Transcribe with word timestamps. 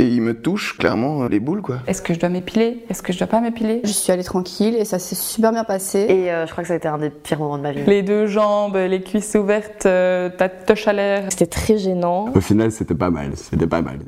Et 0.00 0.04
il 0.04 0.22
me 0.22 0.32
touche 0.32 0.78
clairement 0.78 1.28
les 1.28 1.40
boules 1.40 1.60
quoi. 1.60 1.80
Est-ce 1.86 2.00
que 2.00 2.14
je 2.14 2.18
dois 2.18 2.30
m'épiler? 2.30 2.86
Est-ce 2.88 3.02
que 3.02 3.12
je 3.12 3.18
dois 3.18 3.26
pas 3.26 3.42
m'épiler? 3.42 3.82
Je 3.84 3.92
suis 3.92 4.10
allée 4.10 4.24
tranquille 4.24 4.74
et 4.74 4.86
ça 4.86 4.98
s'est 4.98 5.14
super 5.14 5.52
bien 5.52 5.62
passé. 5.62 6.06
Et 6.08 6.32
euh, 6.32 6.46
je 6.46 6.52
crois 6.52 6.62
que 6.64 6.68
ça 6.68 6.72
a 6.72 6.78
été 6.78 6.88
un 6.88 6.96
des 6.96 7.10
pires 7.10 7.38
moments 7.38 7.58
de 7.58 7.62
ma 7.64 7.72
vie. 7.72 7.82
Les 7.86 8.02
deux 8.02 8.26
jambes, 8.26 8.76
les 8.76 9.02
cuisses 9.02 9.34
ouvertes, 9.34 9.84
euh, 9.84 10.30
ta 10.30 10.48
touche 10.48 10.88
à 10.88 10.94
l'air. 10.94 11.24
C'était 11.28 11.44
très 11.44 11.76
gênant. 11.76 12.30
Au 12.34 12.40
final, 12.40 12.72
c'était 12.72 12.94
pas 12.94 13.10
mal. 13.10 13.32
C'était 13.34 13.66
pas 13.66 13.82
mal. 13.82 13.98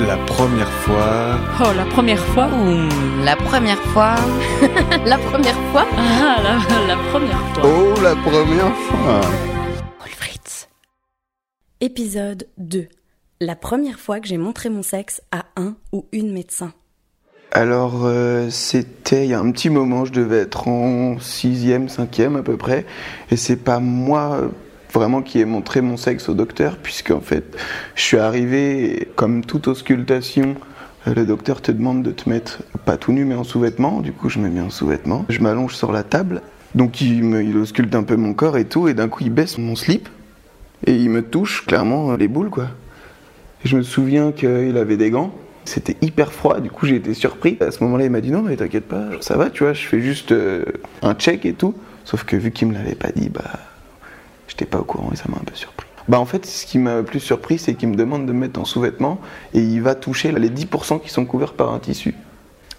La 0.00 0.16
première 0.26 0.70
fois. 0.70 1.36
Oh, 1.60 1.68
la 1.76 1.84
première 1.84 2.18
fois 2.18 2.48
la 3.22 3.36
première 3.36 3.78
fois. 3.92 4.14
La 5.06 5.18
première 5.18 5.54
fois 5.72 5.84
Ah, 5.96 6.36
la, 6.42 6.86
la 6.88 6.96
première 7.10 7.38
fois. 7.54 7.62
Oh 7.64 8.00
la 8.02 8.16
première 8.16 8.74
fois. 8.74 9.51
Épisode 11.84 12.46
2. 12.58 12.86
La 13.40 13.56
première 13.56 13.98
fois 13.98 14.20
que 14.20 14.28
j'ai 14.28 14.36
montré 14.36 14.70
mon 14.70 14.84
sexe 14.84 15.20
à 15.32 15.46
un 15.56 15.74
ou 15.90 16.06
une 16.12 16.32
médecin. 16.32 16.72
Alors 17.50 18.02
euh, 18.04 18.50
c'était 18.50 19.24
il 19.24 19.30
y 19.30 19.34
a 19.34 19.40
un 19.40 19.50
petit 19.50 19.68
moment, 19.68 20.04
je 20.04 20.12
devais 20.12 20.36
être 20.36 20.68
en 20.68 21.18
sixième, 21.18 21.88
cinquième 21.88 22.36
à 22.36 22.44
peu 22.44 22.56
près, 22.56 22.86
et 23.32 23.36
c'est 23.36 23.56
pas 23.56 23.80
moi 23.80 24.38
euh, 24.40 24.48
vraiment 24.92 25.22
qui 25.22 25.40
ai 25.40 25.44
montré 25.44 25.80
mon 25.80 25.96
sexe 25.96 26.28
au 26.28 26.34
docteur, 26.34 26.76
puisqu'en 26.76 27.20
fait 27.20 27.56
je 27.96 28.02
suis 28.02 28.18
arrivé 28.18 29.08
comme 29.16 29.44
toute 29.44 29.66
auscultation. 29.66 30.54
euh, 31.08 31.14
Le 31.14 31.26
docteur 31.26 31.62
te 31.62 31.72
demande 31.72 32.04
de 32.04 32.12
te 32.12 32.28
mettre 32.28 32.62
pas 32.84 32.96
tout 32.96 33.10
nu 33.10 33.24
mais 33.24 33.34
en 33.34 33.42
sous-vêtements, 33.42 34.02
du 34.02 34.12
coup 34.12 34.28
je 34.28 34.38
me 34.38 34.48
mets 34.48 34.60
en 34.60 34.70
sous-vêtements, 34.70 35.26
je 35.28 35.40
m'allonge 35.40 35.74
sur 35.74 35.90
la 35.90 36.04
table, 36.04 36.42
donc 36.76 37.00
il, 37.00 37.24
me, 37.24 37.42
il 37.42 37.56
ausculte 37.56 37.92
un 37.96 38.04
peu 38.04 38.14
mon 38.14 38.34
corps 38.34 38.56
et 38.56 38.66
tout, 38.66 38.86
et 38.86 38.94
d'un 38.94 39.08
coup 39.08 39.24
il 39.24 39.30
baisse 39.30 39.58
mon 39.58 39.74
slip, 39.74 40.08
et 40.86 40.94
il 40.94 41.10
me 41.10 41.22
touche 41.22 41.66
clairement 41.66 42.14
les 42.16 42.28
boules 42.28 42.50
quoi. 42.50 42.68
Et 43.64 43.68
je 43.68 43.76
me 43.76 43.82
souviens 43.82 44.32
qu'il 44.32 44.76
avait 44.76 44.96
des 44.96 45.10
gants. 45.10 45.32
C'était 45.64 45.96
hyper 46.02 46.32
froid, 46.32 46.60
du 46.60 46.70
coup 46.70 46.86
j'ai 46.86 46.96
été 46.96 47.14
surpris. 47.14 47.56
À 47.60 47.70
ce 47.70 47.84
moment-là, 47.84 48.04
il 48.04 48.10
m'a 48.10 48.20
dit 48.20 48.30
non, 48.30 48.42
mais 48.42 48.56
t'inquiète 48.56 48.88
pas, 48.88 49.10
ça 49.20 49.36
va, 49.36 49.48
tu 49.48 49.62
vois, 49.62 49.72
je 49.72 49.86
fais 49.86 50.00
juste 50.00 50.32
euh, 50.32 50.64
un 51.02 51.14
check 51.14 51.46
et 51.46 51.52
tout. 51.52 51.74
Sauf 52.04 52.24
que 52.24 52.34
vu 52.34 52.50
qu'il 52.50 52.68
me 52.68 52.74
l'avait 52.74 52.96
pas 52.96 53.10
dit, 53.14 53.28
bah, 53.28 53.44
j'étais 54.48 54.64
pas 54.64 54.78
au 54.78 54.84
courant 54.84 55.10
et 55.12 55.16
ça 55.16 55.24
m'a 55.28 55.36
un 55.36 55.44
peu 55.44 55.54
surpris. 55.54 55.86
Bah, 56.08 56.18
en 56.18 56.24
fait, 56.26 56.46
ce 56.46 56.66
qui 56.66 56.78
m'a 56.78 57.02
plus 57.04 57.20
surpris, 57.20 57.58
c'est 57.58 57.74
qu'il 57.74 57.88
me 57.88 57.94
demande 57.94 58.26
de 58.26 58.32
me 58.32 58.40
mettre 58.40 58.60
en 58.60 58.64
sous-vêtements 58.64 59.20
et 59.54 59.60
il 59.60 59.82
va 59.82 59.94
toucher 59.94 60.32
les 60.32 60.50
10% 60.50 61.00
qui 61.00 61.10
sont 61.10 61.24
couverts 61.24 61.54
par 61.54 61.72
un 61.72 61.78
tissu. 61.78 62.14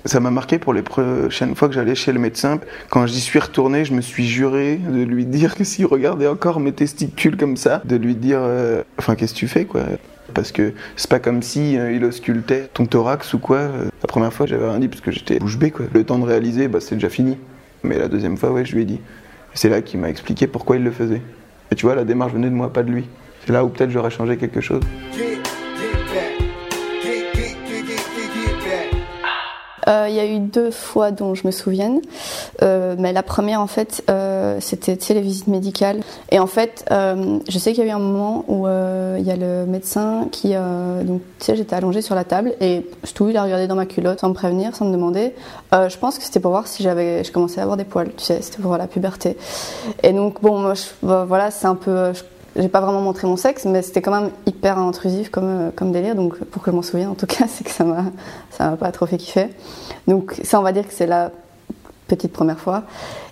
Ça 0.06 0.20
m'a 0.20 0.32
marqué 0.32 0.60
pour 0.60 0.74
les 0.74 0.82
prochaines 0.82 1.56
fois 1.56 1.70
que 1.70 1.74
j'allais 1.74 1.96
chez 1.96 2.12
le 2.12 2.20
médecin. 2.20 2.60
Quand 2.90 3.08
j'y 3.08 3.22
suis 3.22 3.40
retourné, 3.40 3.86
je 3.86 3.94
me 3.94 4.02
suis 4.02 4.28
juré 4.28 4.76
de 4.76 5.02
lui 5.02 5.26
dire 5.26 5.56
que 5.56 5.64
s'il 5.64 5.86
regardait 5.86 6.28
encore 6.28 6.60
mes 6.60 6.74
testicules 6.74 7.38
comme 7.38 7.56
ça, 7.56 7.82
de 7.86 7.96
lui 7.96 8.16
dire 8.16 8.40
euh, 8.42 8.84
Enfin, 8.98 9.16
qu'est-ce 9.16 9.34
que 9.34 9.40
tu 9.40 9.48
fais, 9.48 9.64
quoi? 9.64 9.84
Parce 10.34 10.52
que 10.52 10.74
c'est 10.98 11.10
pas 11.10 11.20
comme 11.20 11.42
si 11.42 11.78
euh, 11.78 11.94
il 11.94 12.04
auscultait 12.04 12.70
ton 12.74 12.86
thorax 12.86 13.34
ou 13.34 13.40
quoi. 13.40 13.70
La 14.02 14.08
première 14.08 14.34
fois, 14.34 14.46
j'avais 14.46 14.68
rien 14.68 14.80
dit 14.80 14.90
parce 14.90 15.02
que 15.02 15.12
j'étais 15.12 15.40
bouche 15.40 15.58
bée. 15.58 15.72
Le 15.94 16.04
temps 16.04 16.20
de 16.20 16.26
réaliser, 16.26 16.68
bah, 16.68 16.80
c'est 16.82 16.96
déjà 16.96 17.10
fini. 17.10 17.38
Mais 17.84 17.98
la 17.98 18.10
deuxième 18.10 18.36
fois, 18.36 18.52
ouais, 18.52 18.66
je 18.66 18.76
lui 18.76 18.82
ai 18.82 18.86
dit. 18.86 19.00
C'est 19.54 19.70
là 19.70 19.82
qu'il 19.82 20.02
m'a 20.02 20.10
expliqué 20.10 20.48
pourquoi 20.48 20.76
il 20.76 20.84
le 20.84 20.92
faisait. 20.92 21.22
Et 21.72 21.76
tu 21.76 21.86
vois, 21.86 21.96
la 21.96 22.04
démarche 22.04 22.34
venait 22.34 22.50
de 22.50 22.56
moi, 22.56 22.74
pas 22.74 22.84
de 22.84 22.92
lui. 22.92 23.06
C'est 23.46 23.54
là 23.54 23.64
où 23.64 23.70
peut-être 23.70 23.90
j'aurais 23.90 24.12
changé 24.12 24.36
quelque 24.36 24.62
chose. 24.62 24.82
Il 29.88 30.14
y 30.14 30.20
a 30.20 30.26
eu 30.26 30.40
deux 30.40 30.72
fois 30.72 31.12
dont 31.12 31.36
je 31.36 31.46
me 31.46 31.52
souvienne, 31.52 32.02
Euh, 32.62 32.96
mais 32.98 33.14
la 33.14 33.24
première 33.24 33.60
en 33.60 33.68
fait, 33.68 34.04
euh, 34.10 34.58
c'était 34.62 34.98
les 35.14 35.22
visites 35.22 35.48
médicales. 35.48 36.00
Et 36.32 36.40
en 36.40 36.48
fait, 36.48 36.86
euh, 36.92 37.40
je 37.50 37.58
sais 37.60 37.74
qu'il 37.74 37.84
y 37.84 37.88
a 37.88 37.90
eu 37.90 37.94
un 37.94 38.00
moment 38.00 38.46
où 38.48 38.68
euh, 38.68 39.18
il 39.20 39.26
y 39.26 39.32
a 39.32 39.36
le 39.36 39.66
médecin 39.66 40.28
qui, 40.32 40.52
euh, 40.56 41.04
donc 41.04 41.22
tu 41.40 41.46
sais, 41.46 41.56
j'étais 41.56 41.76
allongée 41.76 42.02
sur 42.02 42.16
la 42.16 42.24
table 42.24 42.54
et 42.62 42.86
je 43.04 43.12
tout 43.14 43.30
il 43.30 43.38
a 43.38 43.44
regardé 43.44 43.68
dans 43.68 43.76
ma 43.76 43.86
culotte 43.86 44.20
sans 44.20 44.30
me 44.30 44.34
prévenir, 44.34 44.76
sans 44.76 44.86
me 44.86 44.94
demander. 44.94 45.34
Euh, 45.74 45.90
je 45.90 45.98
pense 45.98 46.18
que 46.18 46.24
c'était 46.24 46.40
pour 46.40 46.52
voir 46.52 46.68
si 46.68 46.84
j'avais, 46.84 47.24
je 47.24 47.32
commençais 47.32 47.60
à 47.60 47.64
avoir 47.64 47.78
des 47.78 47.86
poils, 47.86 48.12
tu 48.16 48.24
sais, 48.24 48.42
c'était 48.42 48.62
pour 48.62 48.78
la 48.78 48.88
puberté. 48.88 49.36
Et 50.04 50.14
donc 50.14 50.42
bon, 50.42 50.60
moi, 50.60 50.74
bah, 51.02 51.26
voilà, 51.28 51.52
c'est 51.52 51.68
un 51.68 51.76
peu. 51.76 51.92
euh, 51.92 52.14
j'ai 52.56 52.70
pas 52.70 52.82
vraiment 52.82 53.02
montré 53.02 53.28
mon 53.28 53.38
sexe, 53.38 53.66
mais 53.66 53.82
c'était 53.82 54.02
quand 54.02 54.12
même 54.12 54.30
hyper 54.46 54.78
intrusif 54.78 55.30
comme, 55.30 55.72
euh, 55.82 55.92
délire. 55.92 56.16
Donc, 56.16 56.38
pour 56.46 56.62
que 56.62 56.72
je 56.72 56.76
m'en 56.76 56.82
souvienne, 56.82 57.10
en 57.10 57.16
tout 57.16 57.26
cas, 57.26 57.46
c'est 57.48 57.64
que 57.64 57.72
ça 57.72 57.84
m'a, 57.84 58.78
pas 58.78 58.92
trop 58.92 59.06
fait 59.06 59.18
kiffer. 59.18 59.50
Donc, 60.08 60.40
ça, 60.44 60.60
on 60.60 60.64
va 60.64 60.72
dire 60.72 60.88
que 60.88 60.94
c'est 60.94 61.08
la 61.08 61.32
petite 62.08 62.32
première 62.32 62.60
fois. 62.60 62.84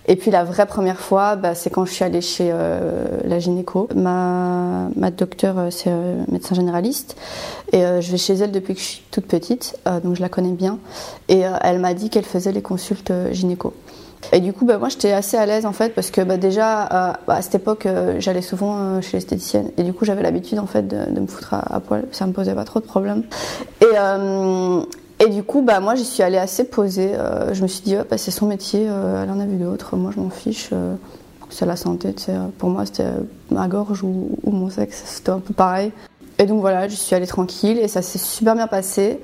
Et 0.08 0.16
puis, 0.16 0.32
la 0.32 0.44
vraie 0.44 0.66
première 0.66 1.00
fois, 1.00 1.36
bah, 1.36 1.54
c'est 1.54 1.70
quand 1.70 1.86
je 1.86 1.92
suis 1.92 2.04
allée 2.04 2.22
chez 2.22 2.50
euh, 2.52 3.20
la 3.24 3.38
gynéco. 3.38 3.88
Ma, 3.96 4.90
ma 4.96 5.12
docteure, 5.12 5.60
euh, 5.60 5.70
c'est 5.70 5.92
médecin 6.32 6.56
généraliste. 6.56 7.16
Et 7.72 7.82
je 7.82 8.12
vais 8.12 8.18
chez 8.18 8.34
elle 8.34 8.52
depuis 8.52 8.74
que 8.74 8.80
je 8.80 8.86
suis 8.86 9.04
toute 9.12 9.26
petite, 9.26 9.78
donc 10.04 10.18
je 10.18 10.22
la 10.22 10.28
connais 10.28 10.52
bien. 10.52 10.78
Et 11.30 11.44
elle 11.62 11.80
m'a 11.80 11.94
dit 11.94 12.10
qu'elle 12.10 12.26
faisait 12.26 12.52
les 12.52 12.62
consultes 12.62 13.14
gynéco. 13.32 13.74
Et 14.34 14.40
du 14.40 14.54
coup, 14.54 14.66
bah, 14.66 14.78
moi, 14.78 14.90
j'étais 14.90 15.12
assez 15.12 15.38
à 15.38 15.46
l'aise 15.46 15.66
en 15.66 15.72
fait, 15.72 15.94
parce 15.94 16.12
que 16.12 16.22
bah, 16.22 16.38
déjà, 16.38 16.84
euh, 16.84 17.14
bah, 17.28 17.36
à 17.36 17.42
cette 17.42 17.56
époque, 17.56 17.86
euh, 17.86 18.16
j'allais 18.20 18.42
souvent 18.42 18.78
euh, 18.78 19.02
chez 19.02 19.18
l'esthéticienne, 19.18 19.72
et 19.78 19.84
du 19.84 19.94
coup, 19.94 20.06
j'avais 20.06 20.22
l'habitude 20.22 20.60
en 20.60 20.68
fait 20.68 20.88
de, 20.88 21.20
me 21.20 21.28
foutre 21.28 21.54
à, 21.54 21.80
poil. 21.80 22.06
Ça 22.12 22.26
me 22.26 22.34
posait 22.34 22.56
pas 22.56 22.66
trop 22.66 22.80
de 22.80 22.86
problèmes. 22.86 23.24
Et, 23.82 25.24
et 25.24 25.30
du 25.30 25.44
coup, 25.44 25.62
bah, 25.62 25.80
moi, 25.80 25.96
j'y 25.96 26.06
suis 26.06 26.24
allée 26.24 26.38
assez 26.38 26.64
posée. 26.64 27.14
Je 27.52 27.62
me 27.62 27.68
suis 27.68 27.82
dit, 27.82 27.96
oh, 28.00 28.04
bah, 28.10 28.18
c'est 28.18 28.32
son 28.32 28.46
métier, 28.48 28.84
elle 28.84 29.30
en 29.30 29.40
a 29.40 29.46
vu 29.46 29.58
d'autres. 29.58 29.96
Moi, 29.96 30.12
je 30.16 30.20
m'en 30.20 30.30
fiche. 30.30 30.72
c'est 31.50 31.66
la 31.66 31.76
santé, 31.76 32.14
tu. 32.14 32.32
Pour 32.58 32.70
moi, 32.70 32.86
c'était 32.86 33.12
ma 33.50 33.68
gorge 33.68 34.04
ou, 34.04 34.38
ou 34.44 34.52
mon 34.52 34.70
sexe, 34.70 35.04
c'était 35.06 35.32
un 35.32 35.40
peu 35.40 35.54
pareil. 35.54 35.92
Et 36.40 36.46
donc 36.46 36.62
voilà, 36.62 36.88
je 36.88 36.96
suis 36.96 37.16
allée 37.16 37.28
tranquille 37.28 37.78
et 37.78 37.88
ça 37.88 38.02
s'est 38.02 38.18
super 38.18 38.56
bien 38.56 38.66
passé. 38.66 39.20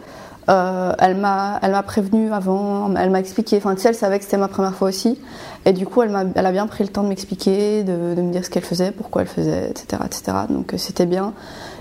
Euh, 0.49 0.93
elle 0.99 1.17
m'a, 1.17 1.59
elle 1.61 1.71
m'a 1.71 1.83
prévenu 1.83 2.31
avant, 2.31 2.95
elle 2.95 3.09
m'a 3.09 3.19
expliqué. 3.19 3.57
Enfin, 3.57 3.75
tu 3.75 3.81
sais, 3.81 3.89
elle 3.89 3.95
savait 3.95 4.17
que 4.17 4.23
c'était 4.23 4.37
ma 4.37 4.47
première 4.47 4.73
fois 4.73 4.87
aussi, 4.87 5.19
et 5.65 5.73
du 5.73 5.85
coup, 5.85 6.01
elle 6.01 6.09
m'a, 6.09 6.23
elle 6.35 6.45
a 6.45 6.51
bien 6.51 6.67
pris 6.67 6.85
le 6.85 6.89
temps 6.89 7.03
de 7.03 7.09
m'expliquer, 7.09 7.83
de, 7.83 8.21
me 8.21 8.31
dire 8.31 8.45
ce 8.45 8.49
qu'elle 8.49 8.63
faisait, 8.63 8.91
pourquoi 8.91 9.23
elle 9.23 9.27
faisait, 9.27 9.69
etc., 9.69 10.01
etc. 10.05 10.37
Donc 10.49 10.73
euh, 10.73 10.77
c'était 10.77 11.05
bien. 11.05 11.33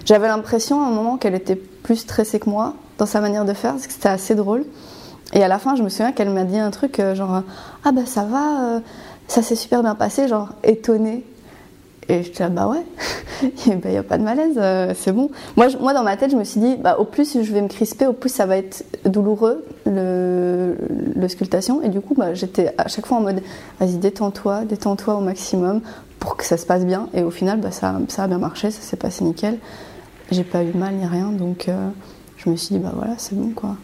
J'avais 0.04 0.26
l'impression 0.26 0.82
à 0.82 0.88
un 0.88 0.90
moment 0.90 1.16
qu'elle 1.16 1.34
était 1.36 1.54
plus 1.56 1.96
stressée 1.96 2.40
que 2.40 2.50
moi 2.50 2.74
dans 2.98 3.06
sa 3.06 3.20
manière 3.20 3.44
de 3.44 3.52
faire, 3.52 3.72
parce 3.72 3.86
que 3.86 3.92
c'était 3.92 4.08
assez 4.08 4.34
drôle. 4.34 4.64
Et 5.32 5.44
à 5.44 5.48
la 5.48 5.58
fin, 5.58 5.76
je 5.76 5.82
me 5.82 5.88
souviens 5.88 6.12
qu'elle 6.12 6.30
m'a 6.30 6.44
dit 6.44 6.58
un 6.58 6.70
truc 6.70 6.98
euh, 6.98 7.14
genre 7.14 7.42
ah 7.84 7.92
bah 7.92 8.06
ça 8.06 8.24
va, 8.24 8.80
ça 9.28 9.42
s'est 9.42 9.54
super 9.54 9.82
bien 9.82 9.94
passé, 9.94 10.26
genre 10.26 10.48
étonnée. 10.64 11.24
Et 12.08 12.22
je 12.22 12.38
là, 12.38 12.48
bah 12.48 12.68
ouais, 12.68 12.84
il 13.66 13.80
n'y 13.84 13.96
a 13.96 14.02
pas 14.04 14.16
de 14.16 14.22
malaise, 14.22 14.54
euh, 14.58 14.94
c'est 14.96 15.10
bon. 15.10 15.28
Moi, 15.56 15.66
moi, 15.80 15.92
dans 15.92 16.04
ma 16.04 16.16
tête, 16.16 16.30
je 16.30 16.36
me 16.36 16.44
suis 16.44 16.60
dit, 16.60 16.76
bah, 16.76 16.98
au 17.00 17.04
plus 17.04 17.42
je 17.42 17.52
vais 17.52 17.60
me 17.60 17.68
crisper, 17.68 18.06
au 18.06 18.12
plus 18.12 18.28
ça 18.28 18.46
va 18.46 18.56
être 18.56 18.84
douloureux, 19.04 19.64
le-. 19.86 20.76
Et 21.82 21.88
du 21.88 22.00
coup, 22.00 22.14
bah, 22.14 22.34
j'étais 22.34 22.72
à 22.78 22.86
chaque 22.86 23.06
fois 23.06 23.18
en 23.18 23.22
mode, 23.22 23.42
vas-y, 23.80 23.96
détends-toi, 23.96 24.64
détends-toi 24.64 25.16
au 25.16 25.20
maximum 25.20 25.80
pour 26.20 26.36
que 26.36 26.44
ça 26.44 26.56
se 26.56 26.64
passe 26.64 26.84
bien. 26.84 27.08
Et 27.12 27.24
au 27.24 27.30
final, 27.30 27.60
bah, 27.60 27.72
ça, 27.72 27.96
ça 28.08 28.24
a 28.24 28.28
bien 28.28 28.38
marché, 28.38 28.70
ça 28.70 28.80
s'est 28.80 28.96
passé 28.96 29.24
nickel. 29.24 29.58
J'ai 30.30 30.44
pas 30.44 30.62
eu 30.62 30.72
mal 30.72 30.94
ni 30.94 31.06
rien, 31.06 31.30
donc 31.32 31.68
euh, 31.68 31.88
je 32.36 32.50
me 32.50 32.56
suis 32.56 32.76
dit, 32.76 32.80
bah 32.80 32.92
voilà, 32.94 33.14
c'est 33.18 33.36
bon 33.36 33.50
quoi. 33.50 33.76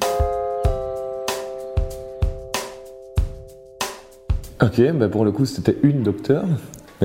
Ok, 4.60 4.80
bah 4.92 5.08
pour 5.08 5.24
le 5.24 5.32
coup, 5.32 5.44
c'était 5.44 5.76
une 5.82 6.02
docteure. 6.02 6.44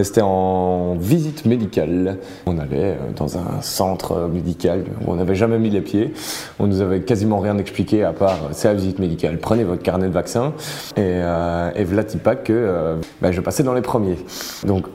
C'était 0.03 0.21
en 0.21 0.95
visite 0.95 1.45
médicale. 1.45 2.17
On 2.45 2.57
allait 2.57 2.91
euh, 2.91 3.11
dans 3.15 3.37
un 3.37 3.61
centre 3.61 4.29
médical 4.31 4.83
où 5.01 5.11
on 5.11 5.15
n'avait 5.15 5.35
jamais 5.35 5.59
mis 5.59 5.69
les 5.69 5.81
pieds. 5.81 6.13
On 6.59 6.67
nous 6.67 6.81
avait 6.81 7.01
quasiment 7.01 7.39
rien 7.39 7.57
expliqué 7.57 8.03
à 8.03 8.13
part 8.13 8.37
euh, 8.43 8.49
c'est 8.51 8.67
la 8.67 8.73
visite 8.73 8.99
médicale. 8.99 9.37
Prenez 9.37 9.63
votre 9.63 9.83
carnet 9.83 10.07
de 10.07 10.13
vaccin. 10.13 10.53
Et, 10.95 11.01
euh, 11.01 11.71
et 11.75 11.83
voilà 11.83 12.03
que 12.35 12.53
euh, 12.53 12.95
bah, 13.21 13.31
je 13.31 13.41
passais 13.41 13.63
dans 13.63 13.73
les 13.73 13.81
premiers. 13.81 14.17
Donc 14.65 14.87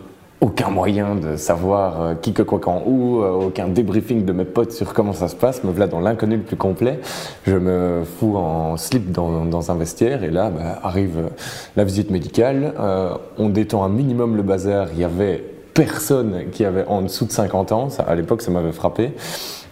aucun 0.43 0.71
moyen 0.71 1.15
de 1.15 1.37
savoir 1.37 2.03
euh, 2.03 2.15
qui 2.15 2.33
que 2.35 2.43
quoi 2.43 2.59
quand 2.59 2.83
où, 2.85 3.23
euh, 3.23 3.31
aucun 3.31 3.69
débriefing 3.69 4.25
de 4.25 4.33
mes 4.33 4.45
potes 4.45 4.73
sur 4.73 4.93
comment 4.93 5.13
ça 5.13 5.29
se 5.29 5.37
passe. 5.37 5.63
Me 5.63 5.71
voilà 5.71 5.87
dans 5.87 6.01
l'inconnu 6.01 6.37
le 6.37 6.43
plus 6.43 6.57
complet. 6.57 6.99
Je 7.47 7.57
me 7.57 8.03
fous 8.05 8.37
en 8.37 8.77
slip 8.77 9.13
dans, 9.13 9.45
dans 9.45 9.71
un 9.71 9.77
vestiaire 9.77 10.25
et 10.25 10.31
là 10.31 10.51
bah, 10.51 10.81
arrive 10.83 11.19
euh, 11.19 11.29
la 11.77 11.85
visite 11.85 12.11
médicale. 12.11 12.75
Euh, 12.79 13.15
on 13.39 13.49
détend 13.49 13.85
un 13.85 13.89
minimum 13.89 14.37
le 14.37 14.43
bazar. 14.43 14.89
Il 14.93 15.01
y 15.01 15.05
avait 15.05 15.45
personne 15.75 16.51
qui 16.51 16.65
avait 16.65 16.85
en 16.87 17.03
dessous 17.03 17.25
de 17.25 17.33
50 17.33 17.73
ans. 17.73 17.89
Ça, 17.89 18.03
à 18.03 18.15
l'époque, 18.15 18.43
ça 18.43 18.51
m'avait 18.51 18.73
frappé. 18.73 19.13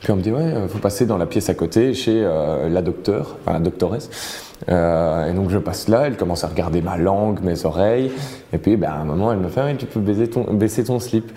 Puis 0.01 0.13
on 0.13 0.17
me 0.17 0.23
dit 0.23 0.33
ouais, 0.33 0.41
euh, 0.41 0.69
faut 0.69 0.79
passer 0.79 1.07
dans 1.07 1.19
la 1.19 1.27
pièce 1.27 1.49
à 1.51 1.55
côté 1.55 1.93
chez 1.95 2.23
euh, 2.25 2.69
la 2.69 2.83
docteure, 2.83 3.37
enfin 3.41 3.53
la 3.53 3.61
doctoresse. 3.61 4.09
Euh, 4.69 5.31
et 5.31 5.33
donc 5.33 5.51
je 5.51 5.59
passe 5.59 5.89
là, 5.89 6.03
elle 6.07 6.17
commence 6.17 6.45
à 6.45 6.49
regarder 6.49 6.83
ma 6.83 6.97
langue, 6.97 7.41
mes 7.43 7.65
oreilles, 7.65 8.11
et 8.53 8.59
puis 8.59 8.77
ben, 8.77 8.91
à 8.91 8.97
un 8.97 9.05
moment 9.05 9.33
elle 9.33 9.39
me 9.39 9.49
fait 9.49 9.63
Ouais, 9.63 9.77
tu 9.77 9.87
peux 9.87 10.01
baisser 10.01 10.29
ton, 10.29 10.45
baisser 10.55 10.85
ton 10.85 10.99
slip. 10.99 11.33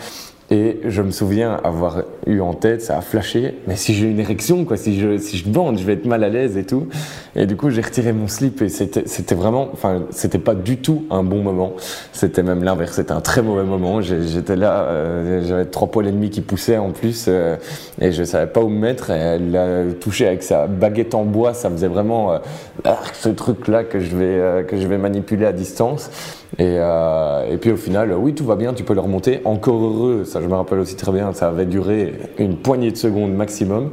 Et 0.54 0.82
je 0.86 1.02
me 1.02 1.10
souviens 1.10 1.60
avoir 1.64 2.04
eu 2.28 2.40
en 2.40 2.54
tête, 2.54 2.84
ça 2.84 2.96
a 2.96 3.02
flashé, 3.02 3.56
mais 3.66 3.76
si 3.76 3.96
j'ai 3.96 4.06
une 4.06 4.20
érection, 4.20 4.66
quoi, 4.66 4.78
si 4.78 5.00
je, 5.00 5.18
si 5.18 5.38
je 5.38 5.50
bande, 5.50 5.80
je 5.80 5.84
vais 5.84 5.94
être 5.94 6.06
mal 6.06 6.24
à 6.24 6.30
l'aise 6.30 6.58
et 6.58 6.64
tout. 6.64 6.90
Et 7.36 7.48
du 7.48 7.56
coup, 7.56 7.72
j'ai 7.72 7.82
retiré 7.82 8.14
mon 8.14 8.28
slip 8.28 8.62
et 8.62 8.70
c'était, 8.70 9.34
vraiment, 9.34 9.70
enfin, 9.74 10.04
c'était 10.12 10.38
pas 10.38 10.54
du 10.54 10.78
tout 10.78 11.06
un 11.10 11.24
bon 11.24 11.42
moment. 11.42 11.74
C'était 12.12 12.44
même 12.44 12.64
l'inverse, 12.64 12.98
c'était 12.98 13.14
un 13.14 13.20
très 13.20 13.42
mauvais 13.42 13.64
moment. 13.64 14.02
J'étais 14.02 14.56
là, 14.56 14.84
euh, 14.84 15.44
j'avais 15.44 15.66
trois 15.66 15.88
poils 15.88 16.06
et 16.06 16.12
demi 16.12 16.30
qui 16.30 16.42
poussaient 16.42 16.78
en 16.78 16.92
plus 16.92 17.26
euh, 17.28 17.56
et 18.00 18.12
je 18.12 18.24
savais 18.24 18.46
pas 18.46 18.62
où 18.62 18.70
me 18.70 18.78
mettre. 18.78 19.10
Et 19.10 19.18
elle 19.18 19.50
l'a 19.50 19.86
touché 20.00 20.28
avec 20.28 20.44
sa 20.44 20.68
baguette 20.68 21.16
en 21.16 21.24
bois, 21.24 21.56
ça 21.56 21.72
faisait 21.72 21.88
vraiment 21.88 22.32
euh, 22.32 22.38
ah, 22.84 23.00
ce 23.14 23.30
truc-là 23.30 23.86
que 23.86 24.00
je 24.00 24.16
vais, 24.16 24.66
que 24.66 24.78
je 24.78 24.86
vais 24.86 25.00
manipuler 25.00 25.48
à 25.48 25.52
distance. 25.52 26.12
Et, 26.60 26.78
euh, 26.80 27.52
et, 27.52 27.58
puis 27.58 27.72
au 27.72 27.78
final, 27.78 28.14
oui, 28.14 28.36
tout 28.36 28.46
va 28.46 28.56
bien, 28.56 28.74
tu 28.74 28.84
peux 28.84 28.94
le 28.94 29.00
remonter. 29.00 29.42
Encore 29.44 29.84
heureux, 29.84 30.24
ça 30.24 30.40
je 30.42 30.48
me 30.48 30.54
rappelle 30.54 30.80
aussi 30.80 30.96
très 30.96 31.12
bien, 31.12 31.34
ça 31.34 31.50
avait 31.50 31.66
duré 31.66 32.14
une 32.38 32.58
poignée 32.58 32.92
de 32.92 32.98
secondes 32.98 33.34
maximum. 33.34 33.92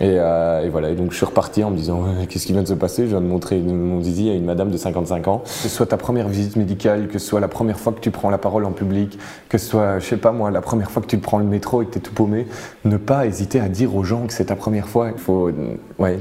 Et, 0.00 0.16
euh, 0.18 0.68
voilà, 0.70 0.90
et 0.90 0.94
donc 0.94 1.12
je 1.12 1.16
suis 1.16 1.26
reparti 1.26 1.62
en 1.62 1.70
me 1.70 1.76
disant 1.76 2.04
qu'est-ce 2.28 2.46
qui 2.46 2.52
vient 2.52 2.62
de 2.62 2.68
se 2.68 2.74
passer 2.74 3.04
Je 3.04 3.10
viens 3.10 3.20
de 3.20 3.26
montrer 3.26 3.58
mon 3.58 4.02
zizi 4.02 4.30
à 4.30 4.34
une 4.34 4.44
madame 4.44 4.70
de 4.70 4.76
55 4.76 5.28
ans. 5.28 5.38
Que 5.38 5.48
ce 5.48 5.68
soit 5.68 5.86
ta 5.86 5.96
première 5.96 6.28
visite 6.28 6.56
médicale, 6.56 7.08
que 7.08 7.18
ce 7.18 7.26
soit 7.26 7.40
la 7.40 7.48
première 7.48 7.78
fois 7.78 7.92
que 7.92 8.00
tu 8.00 8.10
prends 8.10 8.30
la 8.30 8.38
parole 8.38 8.64
en 8.64 8.72
public, 8.72 9.18
que 9.48 9.58
ce 9.58 9.66
soit, 9.66 9.98
je 9.98 10.06
sais 10.06 10.16
pas 10.16 10.32
moi, 10.32 10.50
la 10.50 10.62
première 10.62 10.90
fois 10.90 11.02
que 11.02 11.06
tu 11.06 11.18
prends 11.18 11.38
le 11.38 11.44
métro 11.44 11.82
et 11.82 11.86
que 11.86 11.92
tu 11.92 11.98
es 11.98 12.00
tout 12.00 12.14
paumé, 12.14 12.46
ne 12.84 12.96
pas 12.96 13.26
hésiter 13.26 13.60
à 13.60 13.68
dire 13.68 13.94
aux 13.94 14.02
gens 14.02 14.26
que 14.26 14.32
c'est 14.32 14.46
ta 14.46 14.56
première 14.56 14.88
fois. 14.88 15.10
Il 15.14 15.20
faut 15.20 15.50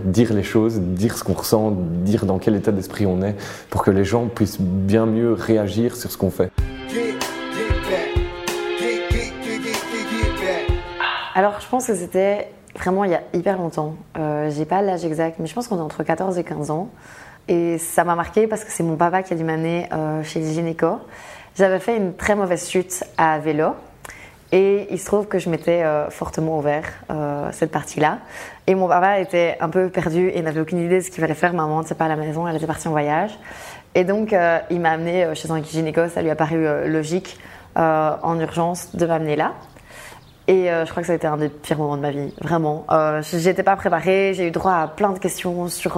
dire 0.05 0.33
les 0.33 0.43
choses, 0.43 0.79
dire 0.79 1.17
ce 1.17 1.23
qu'on 1.23 1.33
ressent, 1.33 1.71
dire 2.03 2.25
dans 2.25 2.39
quel 2.39 2.55
état 2.55 2.71
d'esprit 2.71 3.05
on 3.05 3.21
est, 3.21 3.35
pour 3.69 3.83
que 3.83 3.91
les 3.91 4.03
gens 4.03 4.27
puissent 4.27 4.59
bien 4.59 5.05
mieux 5.05 5.33
réagir 5.33 5.95
sur 5.95 6.11
ce 6.11 6.17
qu'on 6.17 6.31
fait. 6.31 6.51
Alors 11.33 11.61
je 11.61 11.67
pense 11.67 11.87
que 11.87 11.95
c'était 11.95 12.49
vraiment 12.81 13.03
il 13.03 13.11
y 13.11 13.15
a 13.15 13.21
hyper 13.33 13.57
longtemps. 13.57 13.95
Euh, 14.17 14.49
j'ai 14.49 14.65
pas 14.65 14.81
l'âge 14.81 15.05
exact, 15.05 15.37
mais 15.39 15.45
je 15.45 15.53
pense 15.53 15.67
qu'on 15.67 15.77
est 15.77 15.81
entre 15.81 16.03
14 16.03 16.37
et 16.37 16.43
15 16.43 16.71
ans. 16.71 16.89
Et 17.47 17.77
ça 17.77 18.03
m'a 18.03 18.15
marqué 18.15 18.47
parce 18.47 18.63
que 18.63 18.71
c'est 18.71 18.83
mon 18.83 18.95
papa 18.95 19.23
qui 19.23 19.33
a 19.33 19.35
dû 19.35 19.43
m'amener 19.43 19.87
euh, 19.91 20.23
chez 20.23 20.39
les 20.39 20.53
gynéco. 20.53 20.99
J'avais 21.57 21.79
fait 21.79 21.97
une 21.97 22.15
très 22.15 22.35
mauvaise 22.35 22.69
chute 22.69 23.03
à 23.17 23.39
vélo. 23.39 23.75
Et 24.53 24.87
il 24.91 24.99
se 24.99 25.05
trouve 25.05 25.27
que 25.27 25.39
je 25.39 25.49
m'étais 25.49 25.81
euh, 25.81 26.09
fortement 26.09 26.57
ouvert 26.57 26.85
euh, 27.09 27.49
cette 27.53 27.71
partie-là. 27.71 28.19
Et 28.67 28.75
mon 28.75 28.87
papa 28.87 29.19
était 29.19 29.57
un 29.61 29.69
peu 29.69 29.89
perdu 29.89 30.29
et 30.33 30.41
n'avait 30.41 30.59
aucune 30.59 30.79
idée 30.79 30.99
de 30.99 31.03
ce 31.03 31.09
qu'il 31.09 31.21
fallait 31.21 31.35
faire. 31.35 31.53
Maman 31.53 31.81
n'était 31.81 31.95
pas 31.95 32.05
à 32.05 32.09
la 32.09 32.17
maison, 32.17 32.47
elle 32.47 32.57
était 32.57 32.67
partie 32.67 32.87
en 32.87 32.91
voyage. 32.91 33.37
Et 33.95 34.03
donc, 34.03 34.33
il 34.69 34.79
m'a 34.79 34.91
amené 34.91 35.35
chez 35.35 35.51
un 35.51 35.61
gynéco. 35.61 36.07
Ça 36.07 36.21
lui 36.21 36.29
a 36.29 36.35
paru 36.35 36.65
logique 36.87 37.37
en 37.75 38.39
urgence 38.39 38.95
de 38.95 39.05
m'amener 39.05 39.35
là. 39.35 39.53
Et 40.47 40.65
je 40.67 40.89
crois 40.89 41.01
que 41.01 41.07
ça 41.07 41.13
a 41.13 41.15
été 41.15 41.27
un 41.27 41.37
des 41.37 41.49
pires 41.49 41.77
moments 41.77 41.95
de 41.95 42.01
ma 42.01 42.11
vie, 42.11 42.33
vraiment. 42.41 42.85
J'étais 43.21 43.63
pas 43.63 43.75
préparée, 43.75 44.33
j'ai 44.33 44.47
eu 44.47 44.51
droit 44.51 44.73
à 44.73 44.87
plein 44.87 45.11
de 45.11 45.19
questions 45.19 45.67
sur 45.67 45.97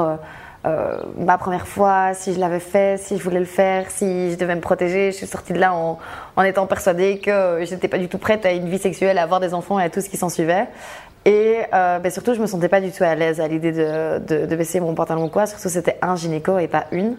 euh, 0.66 0.98
ma 1.18 1.38
première 1.38 1.68
fois, 1.68 2.13
si 2.13 2.34
je 2.34 2.40
l'avais 2.40 2.62
fait, 2.62 2.98
si 2.98 3.18
je 3.18 3.24
voulais 3.24 3.40
le 3.40 3.45
faire, 3.45 3.90
si 3.92 4.31
je 4.31 4.38
devais 4.38 4.56
me 4.56 4.62
protéger. 4.62 5.12
Je 5.12 5.18
suis 5.18 5.28
sortie 5.28 5.51
de 5.54 5.60
là 5.60 5.74
en, 5.74 6.44
étant 6.44 6.66
persuadée 6.68 7.19
que 7.19 7.60
j'étais 7.63 7.90
pas 7.90 7.98
du 7.98 8.07
tout 8.07 8.18
prête 8.18 8.45
à 8.45 8.51
une 8.51 8.69
vie 8.69 8.80
sexuelle, 8.80 9.18
à 9.18 9.24
avoir 9.24 9.40
des 9.40 9.54
enfants 9.54 9.80
et 9.80 9.84
à 9.84 9.90
tout 9.90 10.00
ce 10.00 10.10
qui 10.10 10.18
s'en 10.18 10.30
suivait. 10.30 10.68
Et 11.25 11.60
euh, 11.74 12.00
ben 12.00 12.12
surtout, 12.12 12.34
je 12.34 12.42
me 12.42 12.48
sentais 12.48 12.69
pas 12.69 12.81
du 12.81 12.92
tout 12.92 13.04
à 13.04 13.16
l'aise 13.16 13.39
à 13.42 13.48
l'idée 13.48 13.72
de, 13.72 14.19
de, 14.19 14.46
de, 14.46 14.56
baisser 14.56 14.80
mon 14.80 14.94
pantalon 14.94 15.25
ou 15.25 15.30
quoi. 15.30 15.46
Surtout, 15.46 15.69
c'était 15.69 15.98
un 16.01 16.16
gynéco 16.16 16.57
et 16.57 16.68
pas 16.68 16.86
une. 16.92 17.16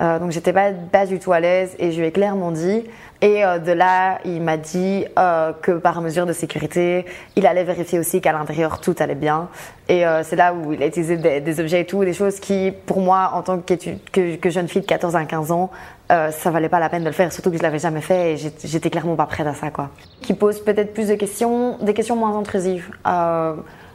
Euh, 0.00 0.18
donc 0.18 0.30
j'étais 0.30 0.52
pas, 0.52 1.06
du 1.06 1.18
tout 1.18 1.32
à 1.32 1.40
l'aise 1.40 1.74
et 1.78 1.92
je 1.92 2.00
lui 2.00 2.06
ai 2.06 2.12
clairement 2.12 2.50
dit. 2.50 2.84
Et 3.20 3.44
euh, 3.44 3.58
de 3.58 3.72
là, 3.72 4.18
il 4.24 4.40
m'a 4.42 4.56
dit 4.56 5.04
euh, 5.18 5.52
que 5.52 5.72
par 5.72 6.00
mesure 6.00 6.26
de 6.26 6.32
sécurité, 6.32 7.04
il 7.36 7.46
allait 7.46 7.64
vérifier 7.64 7.98
aussi 7.98 8.20
qu'à 8.20 8.32
l'intérieur 8.32 8.80
tout 8.80 8.94
allait 8.98 9.14
bien. 9.14 9.48
Et 9.88 10.04
c'est 10.22 10.36
là 10.36 10.54
où 10.54 10.72
il 10.72 10.82
a 10.82 10.86
utilisé 10.86 11.16
des, 11.18 11.60
objets 11.60 11.82
et 11.82 11.84
tout, 11.84 12.02
des 12.02 12.14
choses 12.14 12.40
qui, 12.40 12.72
pour 12.86 13.00
moi, 13.00 13.32
en 13.34 13.42
tant 13.42 13.58
que, 13.58 13.74
que 14.36 14.50
jeune 14.50 14.66
fille 14.66 14.80
de 14.80 14.86
14 14.86 15.16
à 15.16 15.24
15 15.26 15.50
ans, 15.50 15.70
ça 16.08 16.50
valait 16.50 16.70
pas 16.70 16.80
la 16.80 16.88
peine 16.88 17.02
de 17.02 17.08
le 17.08 17.12
faire, 17.12 17.30
surtout 17.30 17.50
que 17.50 17.58
je 17.58 17.62
l'avais 17.62 17.80
jamais 17.80 18.00
fait 18.00 18.32
et 18.32 18.36
j'étais 18.64 18.88
clairement 18.88 19.16
pas 19.16 19.26
prête 19.26 19.46
à 19.46 19.52
ça, 19.52 19.70
quoi. 19.70 19.90
Qui 20.22 20.32
pose 20.32 20.60
peut-être 20.60 20.94
plus 20.94 21.08
de 21.08 21.14
questions, 21.14 21.76
des 21.82 21.92
questions 21.92 22.16
moins 22.16 22.38
intrusives. 22.38 22.90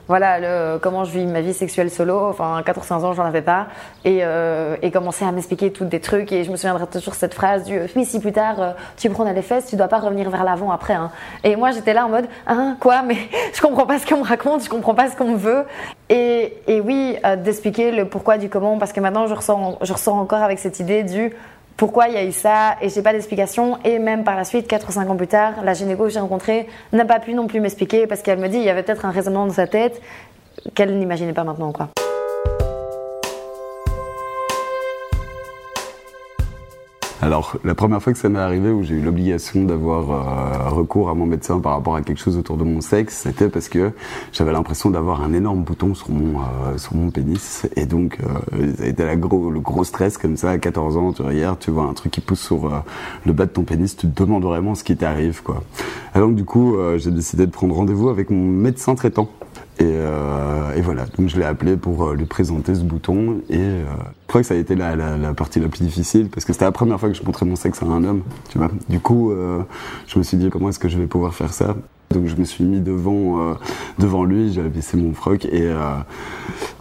Voilà, 0.07 0.39
le, 0.39 0.79
comment 0.79 1.03
je 1.03 1.11
vis 1.11 1.25
ma 1.25 1.41
vie 1.41 1.53
sexuelle 1.53 1.89
solo. 1.89 2.27
Enfin, 2.29 2.61
4 2.65 2.79
ou 2.79 2.83
5 2.83 3.03
ans, 3.03 3.13
j'en 3.13 3.25
avais 3.25 3.41
pas. 3.41 3.67
Et, 4.05 4.19
euh, 4.21 4.75
et 4.81 4.91
commencer 4.91 5.25
à 5.25 5.31
m'expliquer 5.31 5.71
tout 5.71 5.85
des 5.85 5.99
trucs. 5.99 6.31
Et 6.31 6.43
je 6.43 6.51
me 6.51 6.55
souviendrai 6.55 6.87
toujours 6.87 7.15
cette 7.15 7.33
phrase 7.33 7.65
du 7.65 7.79
oui, 7.95 8.05
si 8.05 8.19
plus 8.19 8.31
tard 8.31 8.61
euh, 8.61 8.71
tu 8.95 9.09
prends 9.09 9.23
les 9.25 9.41
fesses, 9.41 9.65
tu 9.65 9.75
dois 9.75 9.87
pas 9.87 9.99
revenir 9.99 10.29
vers 10.29 10.43
l'avant 10.43 10.71
après. 10.71 10.93
Hein. 10.93 11.11
Et 11.43 11.55
moi, 11.55 11.71
j'étais 11.71 11.93
là 11.93 12.05
en 12.05 12.09
mode 12.09 12.25
hein, 12.45 12.77
quoi 12.79 13.01
Mais 13.01 13.17
je 13.53 13.61
comprends 13.61 13.85
pas 13.85 13.99
ce 13.99 14.05
qu'on 14.05 14.19
me 14.19 14.23
raconte, 14.23 14.63
je 14.63 14.69
comprends 14.69 14.95
pas 14.95 15.09
ce 15.09 15.15
qu'on 15.15 15.31
me 15.31 15.37
veut. 15.37 15.65
Et, 16.09 16.57
et 16.67 16.79
oui, 16.79 17.17
euh, 17.25 17.35
d'expliquer 17.35 17.91
le 17.91 18.05
pourquoi 18.05 18.37
du 18.37 18.49
comment, 18.49 18.77
parce 18.77 18.93
que 18.93 19.01
maintenant, 19.01 19.27
je 19.27 19.33
ressens, 19.33 19.77
je 19.81 19.91
ressens 19.91 20.17
encore 20.17 20.41
avec 20.41 20.59
cette 20.59 20.79
idée 20.79 21.03
du 21.03 21.33
pourquoi 21.77 22.07
il 22.07 22.15
y 22.15 22.17
a 22.17 22.25
eu 22.25 22.31
ça 22.31 22.75
et 22.81 22.89
j'ai 22.89 23.03
pas 23.03 23.13
d'explication 23.13 23.77
et 23.85 23.99
même 23.99 24.23
par 24.23 24.35
la 24.35 24.43
suite 24.43 24.67
4 24.67 24.89
ou 24.89 24.91
5 24.91 25.09
ans 25.09 25.15
plus 25.15 25.27
tard 25.27 25.63
la 25.63 25.73
gynéco 25.73 26.05
que 26.05 26.09
j'ai 26.09 26.19
rencontrée 26.19 26.67
n'a 26.91 27.05
pas 27.05 27.19
pu 27.19 27.35
non 27.35 27.47
plus 27.47 27.61
m'expliquer 27.61 28.07
parce 28.07 28.23
qu'elle 28.23 28.39
me 28.39 28.49
dit 28.49 28.57
il 28.57 28.63
y 28.63 28.69
avait 28.69 28.83
peut-être 28.83 29.05
un 29.05 29.11
raisonnement 29.11 29.45
dans 29.45 29.53
sa 29.53 29.67
tête 29.67 30.01
qu'elle 30.73 30.97
n'imaginait 30.97 31.33
pas 31.33 31.43
maintenant 31.43 31.71
quoi. 31.71 31.89
Alors, 37.19 37.57
la 37.63 37.73
première 37.73 38.01
fois 38.01 38.13
que 38.13 38.19
ça 38.19 38.29
m'est 38.29 38.37
arrivé 38.37 38.69
où 38.69 38.83
j'ai 38.83 38.93
eu 38.93 39.01
l'obligation 39.01 39.63
d'avoir 39.63 40.11
euh, 40.11 40.69
recours 40.69 41.09
à 41.09 41.15
mon 41.15 41.25
médecin 41.25 41.59
par 41.59 41.71
rapport 41.71 41.95
à 41.95 42.01
quelque 42.03 42.19
chose 42.19 42.37
autour 42.37 42.57
de 42.57 42.63
mon 42.63 42.79
sexe, 42.79 43.21
c'était 43.23 43.49
parce 43.49 43.69
que 43.69 43.91
j'avais 44.31 44.51
l'impression 44.51 44.91
d'avoir 44.91 45.23
un 45.23 45.33
énorme 45.33 45.63
bouton 45.63 45.95
sur 45.95 46.11
mon 46.11 46.39
euh, 46.39 46.77
sur 46.77 46.93
mon 46.93 47.09
pénis 47.09 47.67
et 47.75 47.87
donc 47.87 48.19
euh, 48.19 48.75
ça 48.77 48.83
a 48.83 48.87
été 48.87 49.03
la 49.03 49.15
gros, 49.15 49.49
le 49.49 49.59
gros 49.59 49.83
stress 49.83 50.19
comme 50.19 50.37
ça 50.37 50.51
à 50.51 50.57
14 50.59 50.97
ans, 50.97 51.11
tu 51.11 51.23
regardes, 51.23 51.57
tu 51.57 51.71
vois 51.71 51.85
un 51.85 51.93
truc 51.93 52.11
qui 52.11 52.21
pousse 52.21 52.41
sur 52.41 52.65
euh, 52.65 52.79
le 53.25 53.33
bas 53.33 53.47
de 53.47 53.51
ton 53.51 53.63
pénis, 53.63 53.97
tu 53.97 54.07
te 54.07 54.23
demandes 54.23 54.43
vraiment 54.43 54.75
ce 54.75 54.83
qui 54.83 54.95
t'arrive 54.95 55.41
quoi. 55.41 55.63
Donc 56.13 56.35
du 56.35 56.45
coup, 56.45 56.75
j'ai 56.97 57.11
décidé 57.11 57.45
de 57.45 57.51
prendre 57.51 57.75
rendez-vous 57.75 58.09
avec 58.09 58.31
mon 58.31 58.43
médecin 58.43 58.95
traitant 58.95 59.29
et, 59.79 59.83
euh, 59.83 60.73
et, 60.75 60.81
voilà, 60.81 61.05
donc 61.17 61.29
je 61.29 61.37
l'ai 61.37 61.45
appelé 61.45 61.77
pour 61.77 62.07
euh, 62.07 62.15
lui 62.15 62.25
présenter 62.25 62.73
ce 62.73 62.81
bouton. 62.81 63.41
Et 63.49 63.57
euh, 63.59 63.83
je 64.23 64.27
crois 64.27 64.41
que 64.41 64.47
ça 64.47 64.55
a 64.55 64.57
été 64.57 64.75
la, 64.75 64.95
la, 64.95 65.17
la, 65.17 65.33
partie 65.33 65.59
la 65.59 65.67
plus 65.67 65.83
difficile 65.83 66.29
parce 66.29 66.45
que 66.45 66.53
c'était 66.53 66.65
la 66.65 66.71
première 66.71 66.99
fois 66.99 67.09
que 67.09 67.15
je 67.15 67.23
montrais 67.23 67.45
mon 67.45 67.55
sexe 67.55 67.83
à 67.83 67.85
un 67.85 68.03
homme, 68.03 68.23
tu 68.49 68.57
vois. 68.57 68.71
Du 68.89 68.99
coup, 68.99 69.31
euh, 69.31 69.61
je 70.07 70.17
me 70.17 70.23
suis 70.23 70.37
dit 70.37 70.49
comment 70.49 70.69
est-ce 70.69 70.79
que 70.79 70.89
je 70.89 70.97
vais 70.97 71.07
pouvoir 71.07 71.33
faire 71.35 71.53
ça? 71.53 71.75
Donc 72.09 72.25
je 72.27 72.35
me 72.35 72.45
suis 72.45 72.63
mis 72.63 72.79
devant 72.79 73.39
euh, 73.41 73.53
devant 73.99 74.23
lui, 74.23 74.51
j'ai 74.51 74.63
baissé 74.63 74.97
mon 74.97 75.13
froc 75.13 75.45
et 75.45 75.71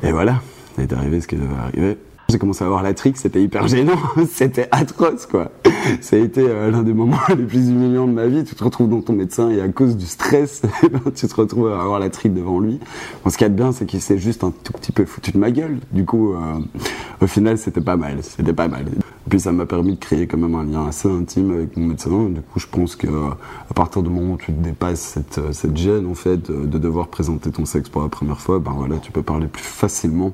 et 0.02 0.12
voilà, 0.12 0.40
il 0.78 0.84
est 0.84 0.92
arrivé 0.92 1.20
ce 1.20 1.26
qui 1.26 1.36
devait 1.36 1.54
arriver. 1.54 1.98
J'ai 2.28 2.38
commencé 2.38 2.64
à 2.64 2.66
avoir 2.66 2.82
la 2.82 2.92
trique, 2.92 3.18
c'était 3.18 3.40
hyper 3.40 3.68
gênant, 3.68 3.98
c'était 4.28 4.66
atroce 4.72 5.26
quoi. 5.26 5.52
Ça 6.00 6.16
a 6.16 6.18
été 6.18 6.40
euh, 6.40 6.72
l'un 6.72 6.82
des 6.82 6.92
moments 6.92 7.18
les 7.28 7.44
plus 7.44 7.68
humiliants 7.68 8.08
de 8.08 8.12
ma 8.12 8.26
vie. 8.26 8.42
Tu 8.42 8.56
te 8.56 8.64
retrouves 8.64 8.88
dans 8.88 9.00
ton 9.00 9.12
médecin 9.12 9.50
et 9.50 9.60
à 9.60 9.68
cause 9.68 9.96
du 9.96 10.06
stress, 10.06 10.62
tu 11.14 11.28
te 11.28 11.34
retrouves 11.36 11.68
à 11.68 11.80
avoir 11.80 12.00
la 12.00 12.10
trique 12.10 12.34
devant 12.34 12.58
lui. 12.58 12.80
Bon, 13.22 13.30
ce 13.30 13.38
qu'il 13.38 13.44
y 13.44 13.46
a 13.46 13.50
de 13.50 13.54
bien, 13.54 13.70
c'est 13.70 13.86
qu'il 13.86 14.00
s'est 14.00 14.18
juste 14.18 14.42
un 14.42 14.52
tout 14.64 14.72
petit 14.72 14.90
peu 14.90 15.04
foutu 15.04 15.30
de 15.30 15.38
ma 15.38 15.52
gueule. 15.52 15.78
Du 15.92 16.04
coup, 16.04 16.32
euh, 16.32 16.38
au 17.20 17.28
final, 17.28 17.58
c'était 17.58 17.80
pas 17.80 17.96
mal, 17.96 18.18
c'était 18.22 18.52
pas 18.52 18.66
mal. 18.66 18.86
Puis 19.28 19.38
ça 19.38 19.52
m'a 19.52 19.66
permis 19.66 19.94
de 19.94 20.00
créer 20.00 20.26
quand 20.26 20.38
même 20.38 20.56
un 20.56 20.64
lien 20.64 20.86
assez 20.88 21.08
intime 21.08 21.52
avec 21.52 21.76
mon 21.76 21.86
médecin. 21.86 22.28
Du 22.28 22.40
coup, 22.40 22.58
je 22.58 22.66
pense 22.66 22.96
que 22.96 23.06
à 23.06 23.74
partir 23.74 24.02
du 24.02 24.10
moment 24.10 24.34
où 24.34 24.36
tu 24.36 24.50
dépasses 24.50 25.00
cette, 25.00 25.40
cette 25.52 25.76
gêne 25.76 26.06
en 26.06 26.14
fait 26.14 26.50
de 26.50 26.78
devoir 26.78 27.06
présenter 27.06 27.50
ton 27.50 27.64
sexe 27.64 27.88
pour 27.88 28.02
la 28.02 28.08
première 28.08 28.40
fois, 28.40 28.58
ben 28.58 28.72
voilà, 28.76 28.96
tu 28.96 29.12
peux 29.12 29.22
parler 29.22 29.46
plus 29.46 29.62
facilement 29.62 30.32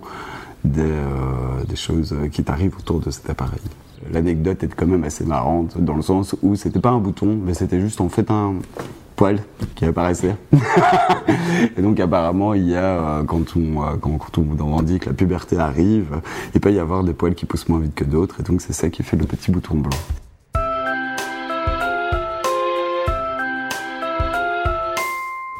des, 0.64 0.80
euh, 0.82 1.64
des 1.68 1.76
choses 1.76 2.14
qui 2.30 2.44
t'arrivent 2.44 2.76
autour 2.78 3.00
de 3.00 3.10
cet 3.10 3.28
appareil. 3.30 3.60
L'anecdote 4.10 4.62
est 4.64 4.74
quand 4.74 4.86
même 4.86 5.04
assez 5.04 5.24
marrante 5.24 5.78
dans 5.78 5.94
le 5.94 6.02
sens 6.02 6.34
où 6.42 6.56
c'était 6.56 6.80
pas 6.80 6.90
un 6.90 6.98
bouton, 6.98 7.38
mais 7.44 7.54
c'était 7.54 7.80
juste 7.80 8.00
en 8.00 8.08
fait 8.08 8.30
un 8.30 8.54
poil 9.14 9.40
qui 9.76 9.84
apparaissait. 9.84 10.34
et 11.76 11.82
donc 11.82 12.00
apparemment 12.00 12.54
il 12.54 12.68
y 12.68 12.74
a 12.74 13.20
euh, 13.20 13.24
quand 13.24 13.56
on 13.56 13.82
euh, 13.82 13.96
quand, 14.00 14.18
quand 14.18 14.38
on 14.38 14.82
dit 14.82 14.98
que 14.98 15.06
la 15.06 15.14
puberté 15.14 15.58
arrive, 15.58 16.20
il 16.54 16.60
peut 16.60 16.72
y 16.72 16.78
avoir 16.78 17.04
des 17.04 17.12
poils 17.12 17.34
qui 17.34 17.46
poussent 17.46 17.68
moins 17.68 17.80
vite 17.80 17.94
que 17.94 18.04
d'autres 18.04 18.40
et 18.40 18.42
donc 18.42 18.60
c'est 18.60 18.72
ça 18.72 18.90
qui 18.90 19.02
fait 19.02 19.16
le 19.16 19.26
petit 19.26 19.50
bouton 19.50 19.76
blanc. 19.76 19.98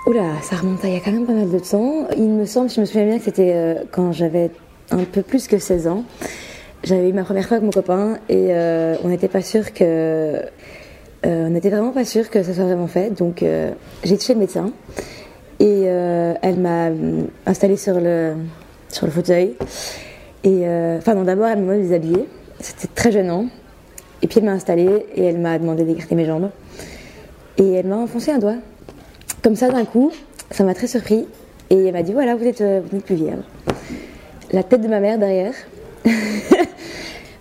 Oula, 0.04 0.42
ça 0.42 0.56
remonte 0.56 0.84
à 0.84 0.88
il 0.88 0.94
y 0.94 0.96
a 0.96 1.00
quand 1.00 1.12
même 1.12 1.26
pas 1.26 1.32
mal 1.32 1.48
de 1.48 1.58
temps. 1.60 2.08
Il 2.16 2.28
me 2.28 2.44
semble, 2.44 2.68
je 2.68 2.80
me 2.80 2.86
souviens 2.86 3.06
bien 3.06 3.18
que 3.18 3.24
c'était 3.24 3.52
euh, 3.54 3.84
quand 3.92 4.10
j'avais 4.10 4.50
un 4.90 5.04
peu 5.04 5.22
plus 5.22 5.46
que 5.46 5.58
16 5.58 5.86
ans. 5.86 6.04
J'avais 6.84 7.10
eu 7.10 7.12
ma 7.12 7.22
première 7.22 7.46
fois 7.46 7.58
avec 7.58 7.64
mon 7.64 7.70
copain 7.70 8.18
et 8.28 8.48
euh, 8.50 8.96
on 9.04 9.08
n'était 9.08 9.28
pas 9.28 9.40
sûr 9.40 9.72
que. 9.72 10.42
Euh, 11.24 11.46
on 11.46 11.50
n'était 11.50 11.70
vraiment 11.70 11.92
pas 11.92 12.04
sûr 12.04 12.28
que 12.28 12.42
ça 12.42 12.52
soit 12.52 12.64
vraiment 12.64 12.88
fait. 12.88 13.10
Donc 13.16 13.44
euh, 13.44 13.70
j'ai 14.02 14.14
été 14.14 14.24
chez 14.24 14.34
le 14.34 14.40
médecin 14.40 14.72
et 15.60 15.82
elle 15.82 16.58
m'a 16.58 16.88
installée 17.46 17.76
sur 17.76 18.00
le, 18.00 18.34
sur 18.88 19.06
le 19.06 19.12
fauteuil. 19.12 19.54
Et 20.42 20.66
enfin, 20.98 21.14
non, 21.14 21.22
d'abord 21.22 21.46
elle 21.46 21.60
m'a 21.60 21.76
déshabiller. 21.76 22.26
C'était 22.58 22.88
très 22.92 23.12
gênant. 23.12 23.46
Et 24.22 24.26
puis 24.26 24.40
elle 24.40 24.44
m'a 24.44 24.52
installée 24.52 25.06
et 25.14 25.24
elle 25.24 25.38
m'a 25.38 25.56
demandé 25.60 25.84
d'écarter 25.84 26.16
mes 26.16 26.24
jambes. 26.24 26.50
Et 27.58 27.74
elle 27.74 27.86
m'a 27.86 27.96
enfoncé 27.96 28.32
un 28.32 28.38
doigt. 28.38 28.56
Comme 29.44 29.54
ça, 29.54 29.68
d'un 29.68 29.84
coup, 29.84 30.10
ça 30.50 30.64
m'a 30.64 30.74
très 30.74 30.88
surpris. 30.88 31.28
Et 31.70 31.86
elle 31.86 31.92
m'a 31.92 32.02
dit 32.02 32.12
voilà, 32.12 32.34
vous 32.34 32.44
êtes, 32.44 32.64
plus 33.04 33.14
vierge. 33.14 33.44
La 34.52 34.62
tête 34.62 34.80
de 34.82 34.88
ma 34.88 35.00
mère 35.00 35.18
derrière. 35.18 35.54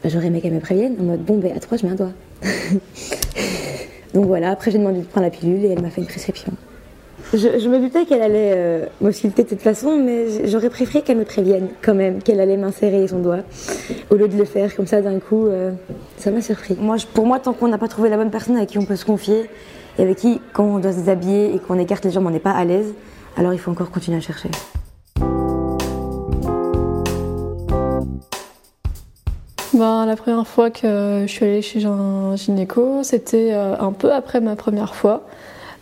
Bah, 0.04 0.10
J'aurais 0.10 0.26
aimé 0.28 0.42
qu'elle 0.42 0.54
me 0.54 0.60
prévienne 0.60 0.96
en 1.00 1.04
mode 1.04 1.24
bon, 1.24 1.38
ben 1.38 1.56
à 1.56 1.60
trois, 1.60 1.78
je 1.78 1.86
mets 1.86 1.92
un 1.92 1.96
doigt. 1.96 2.10
Donc 4.16 4.26
voilà, 4.26 4.50
après 4.50 4.72
j'ai 4.72 4.80
demandé 4.80 5.00
de 5.02 5.06
prendre 5.06 5.26
la 5.26 5.30
pilule 5.30 5.64
et 5.64 5.68
elle 5.70 5.80
m'a 5.82 5.92
fait 5.92 6.02
une 6.02 6.08
prescription. 6.08 6.52
Je, 7.34 7.38
je 7.60 7.70
me 7.70 7.78
doutais 7.80 8.06
qu'elle 8.06 8.24
allait 8.24 8.52
euh, 8.56 8.86
m'ausculter 9.00 9.44
de 9.44 9.50
toute 9.50 9.62
façon, 9.62 9.98
mais 10.04 10.48
j'aurais 10.48 10.72
préféré 10.72 11.04
qu'elle 11.04 11.18
me 11.20 11.24
prévienne 11.24 11.68
quand 11.84 11.94
même 11.94 12.20
qu'elle 12.24 12.40
allait 12.40 12.58
m'insérer 12.58 13.08
son 13.08 13.20
doigt. 13.20 13.42
Au 14.10 14.16
lieu 14.16 14.28
de 14.28 14.36
le 14.36 14.46
faire 14.46 14.76
comme 14.76 14.88
ça 14.88 15.02
d'un 15.04 15.20
coup, 15.20 15.46
euh, 15.46 15.70
ça 16.18 16.32
m'a 16.32 16.42
surpris. 16.42 16.76
Moi, 16.80 16.98
je- 16.98 17.06
pour 17.06 17.28
moi, 17.28 17.38
tant 17.40 17.54
qu'on 17.54 17.68
n'a 17.68 17.78
pas 17.78 17.88
trouvé 17.88 18.10
la 18.10 18.18
bonne 18.18 18.32
personne 18.32 18.58
avec 18.58 18.70
qui 18.70 18.80
on 18.80 18.86
peut 18.86 18.96
se 18.96 19.06
confier 19.06 19.52
et 20.00 20.02
avec 20.02 20.18
qui, 20.18 20.42
quand 20.52 20.64
on 20.66 20.80
doit 20.80 20.94
se 20.94 20.98
déshabiller 20.98 21.54
et 21.54 21.60
qu'on 21.60 21.78
écarte 21.78 22.04
les 22.06 22.12
jambes, 22.12 22.26
on 22.26 22.32
n'est 22.32 22.40
pas 22.40 22.54
à 22.54 22.66
l'aise, 22.66 22.92
alors 23.38 23.54
il 23.54 23.60
faut 23.60 23.70
encore 23.70 23.92
continuer 23.92 24.18
à 24.18 24.22
chercher. 24.22 24.50
Ben, 29.74 30.06
la 30.06 30.18
première 30.18 30.46
fois 30.48 30.70
que 30.70 31.24
je 31.26 31.32
suis 31.32 31.46
allée 31.46 31.62
chez 31.62 31.86
un 31.86 32.36
gynéco, 32.36 33.04
c'était 33.04 33.54
euh, 33.54 33.78
un 33.80 33.94
peu 33.94 34.12
après 34.12 34.42
ma 34.42 34.58
première 34.58 34.96
fois. 34.96 35.24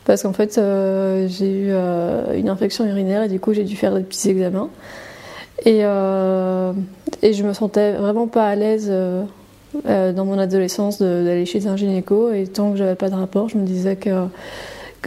Parce 0.05 0.23
qu'en 0.23 0.33
fait, 0.33 0.57
euh, 0.57 1.27
j'ai 1.27 1.49
eu 1.49 1.67
euh, 1.71 2.37
une 2.37 2.49
infection 2.49 2.85
urinaire 2.85 3.23
et 3.23 3.29
du 3.29 3.39
coup, 3.39 3.53
j'ai 3.53 3.63
dû 3.63 3.75
faire 3.75 3.95
des 3.95 4.03
petits 4.03 4.29
examens. 4.29 4.69
Et, 5.65 5.81
je 5.81 7.43
me 7.43 7.53
sentais 7.53 7.93
vraiment 7.93 8.27
pas 8.27 8.47
à 8.47 8.55
l'aise 8.55 8.91
dans 9.85 10.25
mon 10.25 10.37
adolescence 10.37 10.99
d'aller 11.01 11.45
chez 11.45 11.65
un 11.67 11.75
gynéco. 11.75 12.31
Et 12.31 12.45
tant 12.45 12.71
que 12.71 12.77
j'avais 12.77 12.95
pas 12.95 13.09
de 13.09 13.15
rapport, 13.15 13.49
je 13.49 13.57
me 13.57 13.65
disais 13.65 13.95
que, 13.95 14.27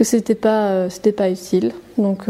c'était 0.01 0.35
pas, 0.35 0.87
pas 1.15 1.29
utile. 1.29 1.71
Donc, 1.97 2.25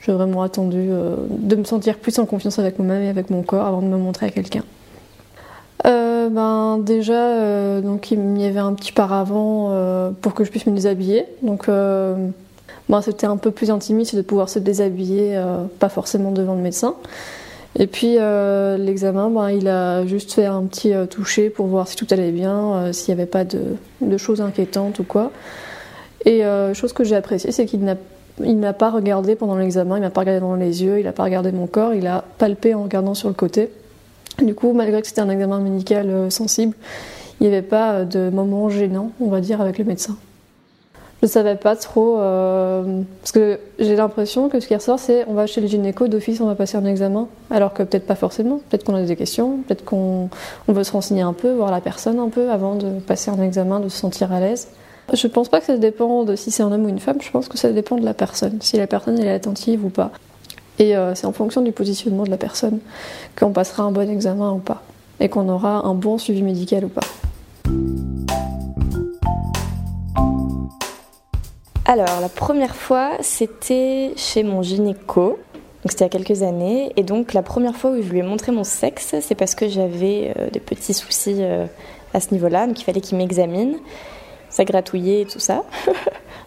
j'ai 0.00 0.12
vraiment 0.12 0.42
attendu 0.42 0.88
de 1.28 1.56
me 1.56 1.64
sentir 1.64 1.98
plus 1.98 2.18
en 2.18 2.24
confiance 2.24 2.58
avec 2.58 2.78
moi-même 2.78 3.02
et 3.02 3.08
avec 3.08 3.28
mon 3.28 3.42
corps 3.42 3.66
avant 3.66 3.82
de 3.82 3.88
me 3.88 3.98
montrer 3.98 4.26
à 4.26 4.30
quelqu'un. 4.30 4.62
Euh, 5.86 6.28
ben 6.28 6.78
déjà, 6.78 7.14
euh, 7.14 7.80
donc 7.80 8.10
il 8.10 8.40
y 8.40 8.44
avait 8.44 8.58
un 8.58 8.72
petit 8.74 8.92
paravent 8.92 9.68
euh, 9.70 10.10
pour 10.20 10.34
que 10.34 10.44
je 10.44 10.50
puisse 10.50 10.66
me 10.66 10.74
déshabiller. 10.74 11.24
Donc, 11.42 11.68
ben, 11.68 13.02
c'était 13.02 13.26
un 13.26 13.36
peu 13.36 13.50
plus 13.50 13.70
intimiste 13.70 14.16
de 14.16 14.22
pouvoir 14.22 14.48
se 14.48 14.58
déshabiller, 14.58 15.40
pas 15.78 15.88
forcément 15.88 16.32
devant 16.32 16.54
le 16.54 16.62
médecin. 16.62 16.94
Et 17.78 17.86
puis 17.86 18.16
l'examen, 18.78 19.28
ben, 19.28 19.50
il 19.50 19.68
a 19.68 20.06
juste 20.06 20.32
fait 20.32 20.46
un 20.46 20.62
petit 20.62 20.92
toucher 21.10 21.50
pour 21.50 21.66
voir 21.66 21.88
si 21.88 21.96
tout 21.96 22.06
allait 22.10 22.32
bien, 22.32 22.92
s'il 22.92 23.14
n'y 23.14 23.20
avait 23.20 23.30
pas 23.30 23.44
de, 23.44 24.16
choses 24.18 24.40
inquiétantes 24.40 24.98
ou 24.98 25.04
quoi. 25.04 25.30
Et 26.24 26.42
chose 26.74 26.92
que 26.92 27.04
j'ai 27.04 27.16
appréciée, 27.16 27.52
c'est 27.52 27.66
qu'il 27.66 27.84
n'a 27.84 27.96
m'a 28.38 28.72
pas 28.72 28.90
regardé 28.90 29.34
pendant 29.34 29.56
l'examen, 29.56 29.96
il 29.96 30.00
m'a 30.00 30.10
pas 30.10 30.20
regardé 30.20 30.40
dans 30.40 30.54
les 30.54 30.84
yeux, 30.84 31.00
il 31.00 31.04
n'a 31.04 31.12
pas 31.12 31.24
regardé 31.24 31.52
mon 31.52 31.66
corps, 31.66 31.94
il 31.94 32.06
a 32.06 32.22
palpé 32.38 32.74
en 32.74 32.84
regardant 32.84 33.14
sur 33.14 33.28
le 33.28 33.34
côté. 33.34 33.70
Du 34.38 34.54
coup, 34.54 34.72
malgré 34.72 35.00
que 35.00 35.08
c'était 35.08 35.22
un 35.22 35.30
examen 35.30 35.60
médical 35.60 36.10
euh, 36.10 36.30
sensible, 36.30 36.74
il 37.40 37.48
n'y 37.48 37.52
avait 37.52 37.62
pas 37.62 37.92
euh, 37.92 38.04
de 38.04 38.30
moment 38.30 38.68
gênant, 38.68 39.12
on 39.20 39.28
va 39.28 39.40
dire, 39.40 39.60
avec 39.60 39.78
le 39.78 39.84
médecin. 39.84 40.16
Je 41.22 41.26
ne 41.26 41.30
savais 41.30 41.56
pas 41.56 41.76
trop, 41.76 42.18
euh, 42.18 43.00
parce 43.22 43.32
que 43.32 43.58
j'ai 43.78 43.96
l'impression 43.96 44.50
que 44.50 44.60
ce 44.60 44.66
qui 44.66 44.74
ressort, 44.74 44.98
c'est 44.98 45.24
on 45.28 45.32
va 45.32 45.46
chez 45.46 45.62
le 45.62 45.66
gynéco, 45.66 46.08
d'office 46.08 46.42
on 46.42 46.46
va 46.46 46.54
passer 46.54 46.76
un 46.76 46.84
examen, 46.84 47.28
alors 47.50 47.72
que 47.72 47.82
peut-être 47.82 48.06
pas 48.06 48.14
forcément, 48.14 48.60
peut-être 48.68 48.84
qu'on 48.84 48.94
a 48.94 49.02
des 49.02 49.16
questions, 49.16 49.58
peut-être 49.66 49.84
qu'on 49.84 50.28
on 50.68 50.72
veut 50.72 50.84
se 50.84 50.92
renseigner 50.92 51.22
un 51.22 51.32
peu, 51.32 51.52
voir 51.52 51.70
la 51.70 51.80
personne 51.80 52.18
un 52.18 52.28
peu 52.28 52.50
avant 52.50 52.74
de 52.74 53.00
passer 53.00 53.30
un 53.30 53.42
examen, 53.42 53.80
de 53.80 53.88
se 53.88 53.96
sentir 53.96 54.30
à 54.30 54.40
l'aise. 54.40 54.68
Je 55.10 55.26
pense 55.26 55.48
pas 55.48 55.60
que 55.60 55.66
ça 55.66 55.78
dépend 55.78 56.24
de 56.24 56.36
si 56.36 56.50
c'est 56.50 56.62
un 56.62 56.70
homme 56.70 56.84
ou 56.84 56.88
une 56.90 56.98
femme, 56.98 57.22
je 57.22 57.30
pense 57.30 57.48
que 57.48 57.56
ça 57.56 57.72
dépend 57.72 57.96
de 57.96 58.04
la 58.04 58.12
personne, 58.12 58.58
si 58.60 58.76
la 58.76 58.86
personne 58.86 59.18
est 59.18 59.30
attentive 59.30 59.86
ou 59.86 59.88
pas. 59.88 60.10
Et 60.78 60.96
euh, 60.96 61.14
c'est 61.14 61.26
en 61.26 61.32
fonction 61.32 61.62
du 61.62 61.72
positionnement 61.72 62.24
de 62.24 62.30
la 62.30 62.36
personne 62.36 62.80
qu'on 63.38 63.52
passera 63.52 63.82
un 63.82 63.92
bon 63.92 64.08
examen 64.10 64.52
ou 64.52 64.58
pas, 64.58 64.82
et 65.20 65.28
qu'on 65.28 65.48
aura 65.48 65.86
un 65.86 65.94
bon 65.94 66.18
suivi 66.18 66.42
médical 66.42 66.84
ou 66.84 66.88
pas. 66.88 67.02
Alors, 71.86 72.20
la 72.20 72.28
première 72.28 72.74
fois, 72.74 73.12
c'était 73.20 74.12
chez 74.16 74.42
mon 74.42 74.60
gynéco. 74.60 75.38
Donc, 75.82 75.92
c'était 75.92 76.04
il 76.04 76.12
y 76.12 76.16
a 76.16 76.24
quelques 76.24 76.42
années. 76.42 76.92
Et 76.96 77.04
donc, 77.04 77.32
la 77.32 77.42
première 77.42 77.76
fois 77.76 77.92
où 77.92 78.02
je 78.02 78.08
lui 78.08 78.18
ai 78.18 78.22
montré 78.22 78.50
mon 78.50 78.64
sexe, 78.64 79.14
c'est 79.20 79.36
parce 79.36 79.54
que 79.54 79.68
j'avais 79.68 80.34
euh, 80.36 80.50
des 80.50 80.58
petits 80.58 80.94
soucis 80.94 81.36
euh, 81.38 81.64
à 82.12 82.20
ce 82.20 82.34
niveau-là. 82.34 82.66
Donc, 82.66 82.80
il 82.80 82.84
fallait 82.84 83.00
qu'il 83.00 83.16
m'examine. 83.16 83.76
Ça 84.50 84.64
gratouillait 84.64 85.22
et 85.22 85.26
tout 85.26 85.38
ça. 85.38 85.64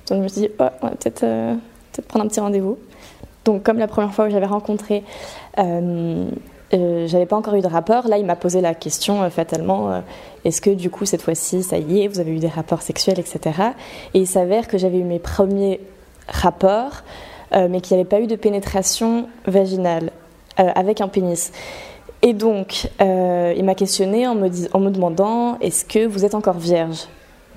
donc, 0.10 0.18
je 0.18 0.24
me 0.24 0.28
suis 0.28 0.42
dit, 0.42 0.50
oh, 0.60 0.66
on 0.82 0.88
va 0.88 0.96
peut-être 0.96 1.26
prendre 2.10 2.26
un 2.26 2.28
petit 2.28 2.42
rendez-vous. 2.42 2.78
Donc, 3.50 3.64
comme 3.64 3.80
la 3.80 3.88
première 3.88 4.14
fois 4.14 4.28
où 4.28 4.30
j'avais 4.30 4.46
rencontré, 4.46 5.04
euh, 5.58 6.30
euh, 6.72 7.08
j'avais 7.08 7.26
pas 7.26 7.36
encore 7.36 7.56
eu 7.56 7.62
de 7.62 7.68
rapport, 7.68 8.08
là, 8.08 8.20
il 8.20 8.26
m'a 8.28 8.36
posé 8.36 8.62
la 8.62 8.76
question 8.76 9.24
euh, 9.24 9.32
fatalement 9.32 9.92
euh, 9.92 10.02
est-ce 10.46 10.62
que 10.62 10.70
du 10.70 10.92
coup, 10.92 11.08
cette 11.08 11.24
fois-ci, 11.24 11.64
ça 11.64 11.80
y 11.80 12.04
est, 12.04 12.08
vous 12.08 12.20
avez 12.20 12.32
eu 12.32 12.38
des 12.38 12.48
rapports 12.48 12.84
sexuels, 12.84 13.18
etc. 13.20 13.40
Et 14.14 14.20
il 14.20 14.28
s'avère 14.28 14.68
que 14.68 14.78
j'avais 14.78 15.00
eu 15.00 15.04
mes 15.04 15.18
premiers 15.18 15.80
rapports, 16.28 17.02
euh, 17.56 17.68
mais 17.72 17.82
qu'il 17.82 17.98
n'y 17.98 18.02
avait 18.02 18.10
pas 18.10 18.20
eu 18.20 18.28
de 18.28 18.36
pénétration 18.36 19.28
vaginale 19.48 20.12
avec 20.58 21.02
un 21.02 21.08
pénis. 21.08 21.52
Et 22.22 22.34
donc, 22.34 22.90
il 23.00 23.64
m'a 23.64 23.76
questionné 23.76 24.28
en 24.28 24.36
me 24.36 24.90
demandant 24.90 25.58
est-ce 25.62 25.86
que 25.86 26.06
vous 26.06 26.26
êtes 26.26 26.36
encore 26.36 26.60
vierge? 26.60 27.08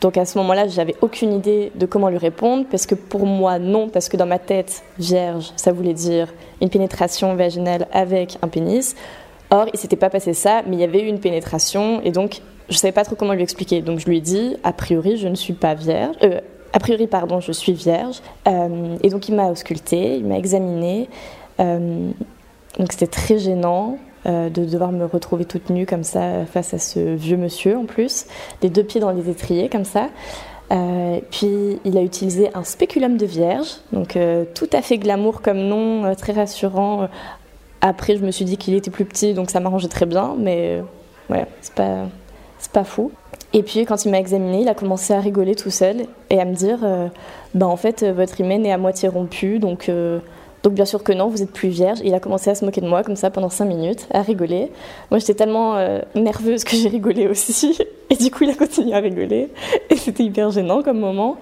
Donc 0.02 0.16
à 0.16 0.24
ce 0.24 0.36
moment-là, 0.38 0.66
j'avais 0.66 0.96
aucune 1.00 1.32
idée 1.32 1.70
de 1.76 1.86
comment 1.86 2.08
lui 2.08 2.18
répondre, 2.18 2.66
parce 2.68 2.86
que 2.86 2.96
pour 2.96 3.24
moi, 3.24 3.60
non, 3.60 3.88
parce 3.88 4.08
que 4.08 4.16
dans 4.16 4.26
ma 4.26 4.40
tête, 4.40 4.82
vierge, 4.98 5.52
ça 5.54 5.70
voulait 5.70 5.94
dire 5.94 6.34
une 6.60 6.68
pénétration 6.68 7.36
vaginale 7.36 7.86
avec 7.92 8.36
un 8.42 8.48
pénis. 8.48 8.96
Or, 9.50 9.66
il 9.72 9.78
s'était 9.78 9.96
pas 9.96 10.10
passé 10.10 10.34
ça, 10.34 10.62
mais 10.66 10.74
il 10.74 10.80
y 10.80 10.84
avait 10.84 11.02
eu 11.02 11.06
une 11.06 11.20
pénétration, 11.20 12.02
et 12.02 12.10
donc 12.10 12.42
je 12.68 12.76
savais 12.76 12.92
pas 12.92 13.04
trop 13.04 13.14
comment 13.14 13.32
lui 13.32 13.44
expliquer. 13.44 13.80
Donc 13.80 14.00
je 14.00 14.06
lui 14.06 14.18
ai 14.18 14.20
dit, 14.20 14.56
a 14.64 14.72
priori, 14.72 15.18
je 15.18 15.28
ne 15.28 15.36
suis 15.36 15.52
pas 15.52 15.74
vierge. 15.74 16.16
Euh, 16.24 16.40
a 16.72 16.78
priori, 16.80 17.06
pardon, 17.06 17.38
je 17.38 17.52
suis 17.52 17.72
vierge. 17.72 18.20
Euh, 18.48 18.96
et 19.04 19.08
donc 19.08 19.28
il 19.28 19.36
m'a 19.36 19.50
ausculté, 19.50 20.16
il 20.16 20.26
m'a 20.26 20.36
examiné. 20.36 21.08
Euh, 21.60 22.10
donc 22.76 22.90
c'était 22.90 23.06
très 23.06 23.38
gênant 23.38 23.98
euh, 24.24 24.50
de 24.50 24.64
devoir 24.64 24.92
me 24.92 25.04
retrouver 25.04 25.44
toute 25.44 25.68
nue 25.68 25.84
comme 25.84 26.04
ça 26.04 26.22
euh, 26.22 26.46
face 26.46 26.74
à 26.74 26.78
ce 26.78 27.00
vieux 27.00 27.36
monsieur 27.36 27.76
en 27.76 27.86
plus, 27.86 28.26
les 28.62 28.70
deux 28.70 28.84
pieds 28.84 29.00
dans 29.00 29.10
les 29.10 29.28
étriers 29.28 29.68
comme 29.68 29.84
ça. 29.84 30.10
Euh, 30.70 31.18
puis 31.32 31.80
il 31.84 31.98
a 31.98 32.02
utilisé 32.02 32.48
un 32.54 32.62
spéculum 32.62 33.16
de 33.16 33.26
vierge, 33.26 33.78
donc 33.92 34.16
tout 34.54 34.68
à 34.72 34.80
fait 34.80 34.98
glamour 34.98 35.42
comme 35.42 35.58
nom, 35.58 36.14
très 36.14 36.32
rassurant. 36.32 37.08
Après, 37.80 38.16
je 38.16 38.24
me 38.24 38.30
suis 38.30 38.44
dit 38.44 38.56
qu'il 38.56 38.74
était 38.74 38.92
plus 38.92 39.04
petit, 39.04 39.34
donc 39.34 39.50
ça 39.50 39.58
m'arrangeait 39.58 39.88
très 39.88 40.06
bien, 40.06 40.36
mais 40.38 40.80
ouais, 41.28 41.44
c'est 41.60 41.74
pas, 41.74 42.06
pas 42.72 42.84
fou. 42.84 43.10
Et 43.52 43.64
puis 43.64 43.84
quand 43.84 44.04
il 44.04 44.12
m'a 44.12 44.18
examiné, 44.20 44.62
il 44.62 44.68
a 44.68 44.74
commencé 44.74 45.12
à 45.12 45.20
rigoler 45.20 45.56
tout 45.56 45.70
seul 45.70 46.06
et 46.30 46.40
à 46.40 46.44
me 46.44 46.54
dire, 46.54 46.78
bah 47.54 47.66
en 47.66 47.76
fait, 47.76 48.04
votre 48.04 48.40
hymen 48.40 48.64
est 48.64 48.72
à 48.72 48.78
moitié 48.78 49.08
rompu, 49.08 49.58
donc 49.58 49.90
donc 50.62 50.74
bien 50.74 50.84
sûr 50.84 51.02
que 51.02 51.12
non, 51.12 51.28
vous 51.28 51.42
êtes 51.42 51.50
plus 51.50 51.68
vierge. 51.68 51.98
Il 52.04 52.14
a 52.14 52.20
commencé 52.20 52.50
à 52.50 52.54
se 52.54 52.64
moquer 52.64 52.80
de 52.80 52.86
moi 52.86 53.02
comme 53.02 53.16
ça 53.16 53.30
pendant 53.30 53.48
5 53.48 53.64
minutes, 53.64 54.06
à 54.12 54.22
rigoler. 54.22 54.70
Moi 55.10 55.18
j'étais 55.18 55.34
tellement 55.34 55.76
euh, 55.76 56.00
nerveuse 56.14 56.64
que 56.64 56.76
j'ai 56.76 56.88
rigolé 56.88 57.26
aussi. 57.26 57.78
Et 58.10 58.16
du 58.16 58.30
coup 58.30 58.44
il 58.44 58.50
a 58.50 58.54
continué 58.54 58.94
à 58.94 59.00
rigoler. 59.00 59.50
Et 59.90 59.96
c'était 59.96 60.22
hyper 60.22 60.50
gênant 60.50 60.82
comme 60.82 61.00
moment. 61.00 61.36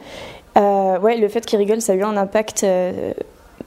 Euh, 0.57 0.99
ouais, 0.99 1.17
le 1.17 1.29
fait 1.29 1.45
qu'il 1.45 1.59
rigole, 1.59 1.81
ça 1.81 1.93
a 1.93 1.97
eu 1.97 2.03
un 2.03 2.17
impact 2.17 2.65
euh, 2.65 3.13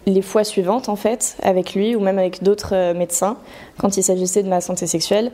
les 0.05 0.21
fois 0.21 0.43
suivantes 0.43 0.89
en 0.89 0.95
fait, 0.95 1.37
avec 1.43 1.75
lui 1.75 1.95
ou 1.95 1.99
même 1.99 2.17
avec 2.17 2.43
d'autres 2.43 2.93
médecins, 2.93 3.37
quand 3.77 3.95
il 3.95 4.03
s'agissait 4.03 4.43
de 4.43 4.49
ma 4.49 4.59
santé 4.59 4.85
sexuelle. 4.87 5.31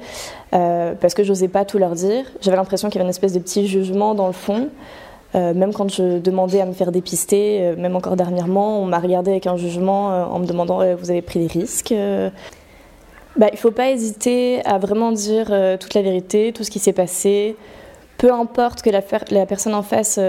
Parce 0.51 1.15
que 1.15 1.23
j'osais 1.23 1.47
pas 1.47 1.65
tout 1.65 1.79
leur 1.79 1.95
dire. 1.95 2.25
J'avais 2.41 2.57
l'impression 2.57 2.89
qu'il 2.89 2.97
y 2.97 2.99
avait 2.99 3.07
une 3.07 3.09
espèce 3.09 3.33
de 3.33 3.39
petit 3.39 3.67
jugement 3.67 4.13
dans 4.13 4.27
le 4.27 4.33
fond. 4.33 4.69
Euh, 5.35 5.53
même 5.53 5.73
quand 5.73 5.91
je 5.91 6.17
demandais 6.17 6.59
à 6.59 6.65
me 6.65 6.73
faire 6.73 6.91
dépister, 6.91 7.59
euh, 7.61 7.75
même 7.75 7.95
encore 7.95 8.15
dernièrement, 8.15 8.81
on 8.81 8.85
m'a 8.85 8.97
regardé 8.97 9.29
avec 9.29 9.45
un 9.45 9.57
jugement 9.57 10.11
euh, 10.11 10.25
en 10.25 10.39
me 10.39 10.45
demandant 10.47 10.77
vous 10.95 11.11
avez 11.11 11.21
pris 11.21 11.39
des 11.39 11.47
risques. 11.47 11.93
Bah, 13.35 13.47
il 13.51 13.55
ne 13.55 13.59
faut 13.59 13.71
pas 13.71 13.91
hésiter 13.91 14.65
à 14.65 14.79
vraiment 14.79 15.11
dire 15.11 15.53
toute 15.79 15.93
la 15.93 16.01
vérité, 16.01 16.51
tout 16.51 16.63
ce 16.63 16.71
qui 16.71 16.79
s'est 16.79 16.93
passé. 16.93 17.55
Peu 18.17 18.33
importe 18.33 18.81
que 18.81 18.89
la, 18.89 19.45
personne 19.45 19.75
en 19.75 19.83
face 19.83 20.19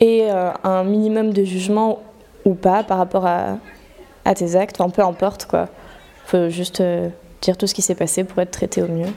ait 0.00 0.28
un 0.30 0.84
minimum 0.84 1.32
de 1.32 1.42
jugement 1.42 2.00
ou 2.44 2.54
pas 2.54 2.84
par 2.84 2.98
rapport 2.98 3.26
à, 3.26 3.56
tes 4.34 4.56
actes, 4.56 4.80
enfin, 4.80 4.90
peu 4.90 5.02
importe 5.02 5.46
quoi. 5.46 5.68
Il 6.26 6.28
faut 6.28 6.48
juste 6.48 6.82
dire 7.40 7.56
tout 7.56 7.66
ce 7.66 7.74
qui 7.74 7.82
s'est 7.82 7.94
passé 7.94 8.24
pour 8.24 8.40
être 8.40 8.50
traité 8.50 8.82
au 8.82 8.88
mieux. 8.88 9.08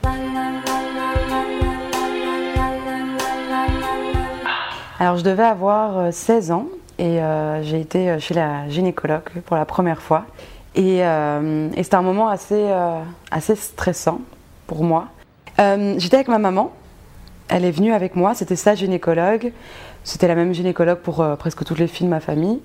Alors, 5.00 5.16
je 5.16 5.24
devais 5.24 5.44
avoir 5.44 5.96
euh, 5.96 6.10
16 6.12 6.50
ans 6.50 6.66
et 6.98 7.22
euh, 7.22 7.62
j'ai 7.62 7.80
été 7.80 8.10
euh, 8.10 8.18
chez 8.18 8.34
la 8.34 8.68
gynécologue 8.68 9.30
pour 9.46 9.56
la 9.56 9.64
première 9.64 10.02
fois. 10.02 10.26
Et, 10.74 11.02
euh, 11.02 11.70
c'était 11.74 11.94
un 11.94 12.02
moment 12.02 12.28
assez, 12.28 12.66
euh, 12.68 13.00
assez 13.30 13.56
stressant 13.56 14.20
pour 14.66 14.84
moi. 14.84 15.06
Euh, 15.58 15.94
J'étais 15.96 16.16
avec 16.16 16.28
ma 16.28 16.36
maman, 16.36 16.70
elle 17.48 17.64
est 17.64 17.70
venue 17.70 17.94
avec 17.94 18.14
moi, 18.14 18.34
c'était 18.34 18.56
sa 18.56 18.74
gynécologue. 18.74 19.52
C'était 20.04 20.28
la 20.28 20.34
même 20.34 20.52
gynécologue 20.52 20.98
pour 20.98 21.22
euh, 21.22 21.34
presque 21.34 21.64
toutes 21.64 21.78
les 21.78 21.86
filles 21.86 22.06
de 22.06 22.10
ma 22.10 22.20
famille, 22.20 22.60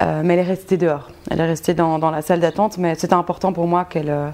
euh, 0.00 0.22
mais 0.24 0.34
elle 0.34 0.40
est 0.40 0.42
restée 0.42 0.78
dehors. 0.78 1.10
Elle 1.30 1.40
est 1.40 1.46
restée 1.46 1.74
dans, 1.74 1.98
la 1.98 2.22
salle 2.22 2.40
d'attente, 2.40 2.78
mais 2.78 2.94
c'était 2.94 3.14
important 3.14 3.52
pour 3.52 3.66
moi 3.66 3.84
qu'elle 3.84 4.10
euh, 4.10 4.30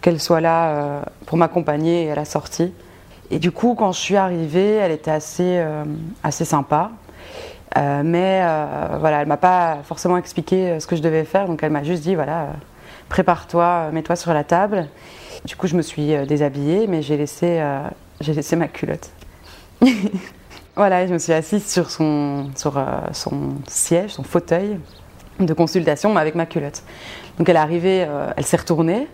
qu'elle 0.00 0.20
soit 0.20 0.40
là 0.40 0.68
euh, 0.68 1.02
pour 1.26 1.36
m'accompagner 1.36 2.10
à 2.10 2.14
la 2.14 2.24
sortie. 2.24 2.72
Et 3.30 3.38
du 3.38 3.50
coup, 3.50 3.74
quand 3.74 3.92
je 3.92 4.00
suis 4.00 4.16
arrivée, 4.16 4.74
elle 4.74 4.92
était 4.92 5.10
assez, 5.10 5.58
euh, 5.58 5.84
assez 6.22 6.44
sympa. 6.44 6.90
Euh, 7.76 8.02
mais 8.04 8.40
euh, 8.42 8.96
voilà, 9.00 9.22
elle 9.22 9.28
m'a 9.28 9.36
pas 9.36 9.78
forcément 9.84 10.16
expliqué 10.16 10.78
ce 10.80 10.86
que 10.86 10.96
je 10.96 11.02
devais 11.02 11.24
faire, 11.24 11.46
donc 11.46 11.62
elle 11.62 11.72
m'a 11.72 11.82
juste 11.82 12.02
dit 12.02 12.14
voilà, 12.14 12.48
prépare-toi, 13.08 13.90
mets-toi 13.92 14.16
sur 14.16 14.32
la 14.32 14.44
table. 14.44 14.88
Du 15.44 15.56
coup, 15.56 15.66
je 15.66 15.76
me 15.76 15.82
suis 15.82 16.14
déshabillée, 16.26 16.86
mais 16.86 17.02
j'ai 17.02 17.16
laissé, 17.16 17.62
j'ai 18.20 18.32
laissé 18.32 18.56
ma 18.56 18.68
culotte. 18.68 19.10
voilà, 20.76 21.06
je 21.06 21.12
me 21.12 21.18
suis 21.18 21.32
assise 21.32 21.70
sur 21.70 21.90
son, 21.90 22.50
sur, 22.56 22.82
son 23.12 23.54
siège, 23.68 24.12
son 24.12 24.22
fauteuil 24.22 24.78
de 25.38 25.52
consultation, 25.52 26.14
mais 26.14 26.20
avec 26.20 26.34
ma 26.34 26.46
culotte. 26.46 26.82
Donc 27.36 27.48
elle 27.48 27.56
est 27.56 27.60
arrivée, 27.60 28.06
elle 28.36 28.46
s'est 28.46 28.56
retournée, 28.56 29.06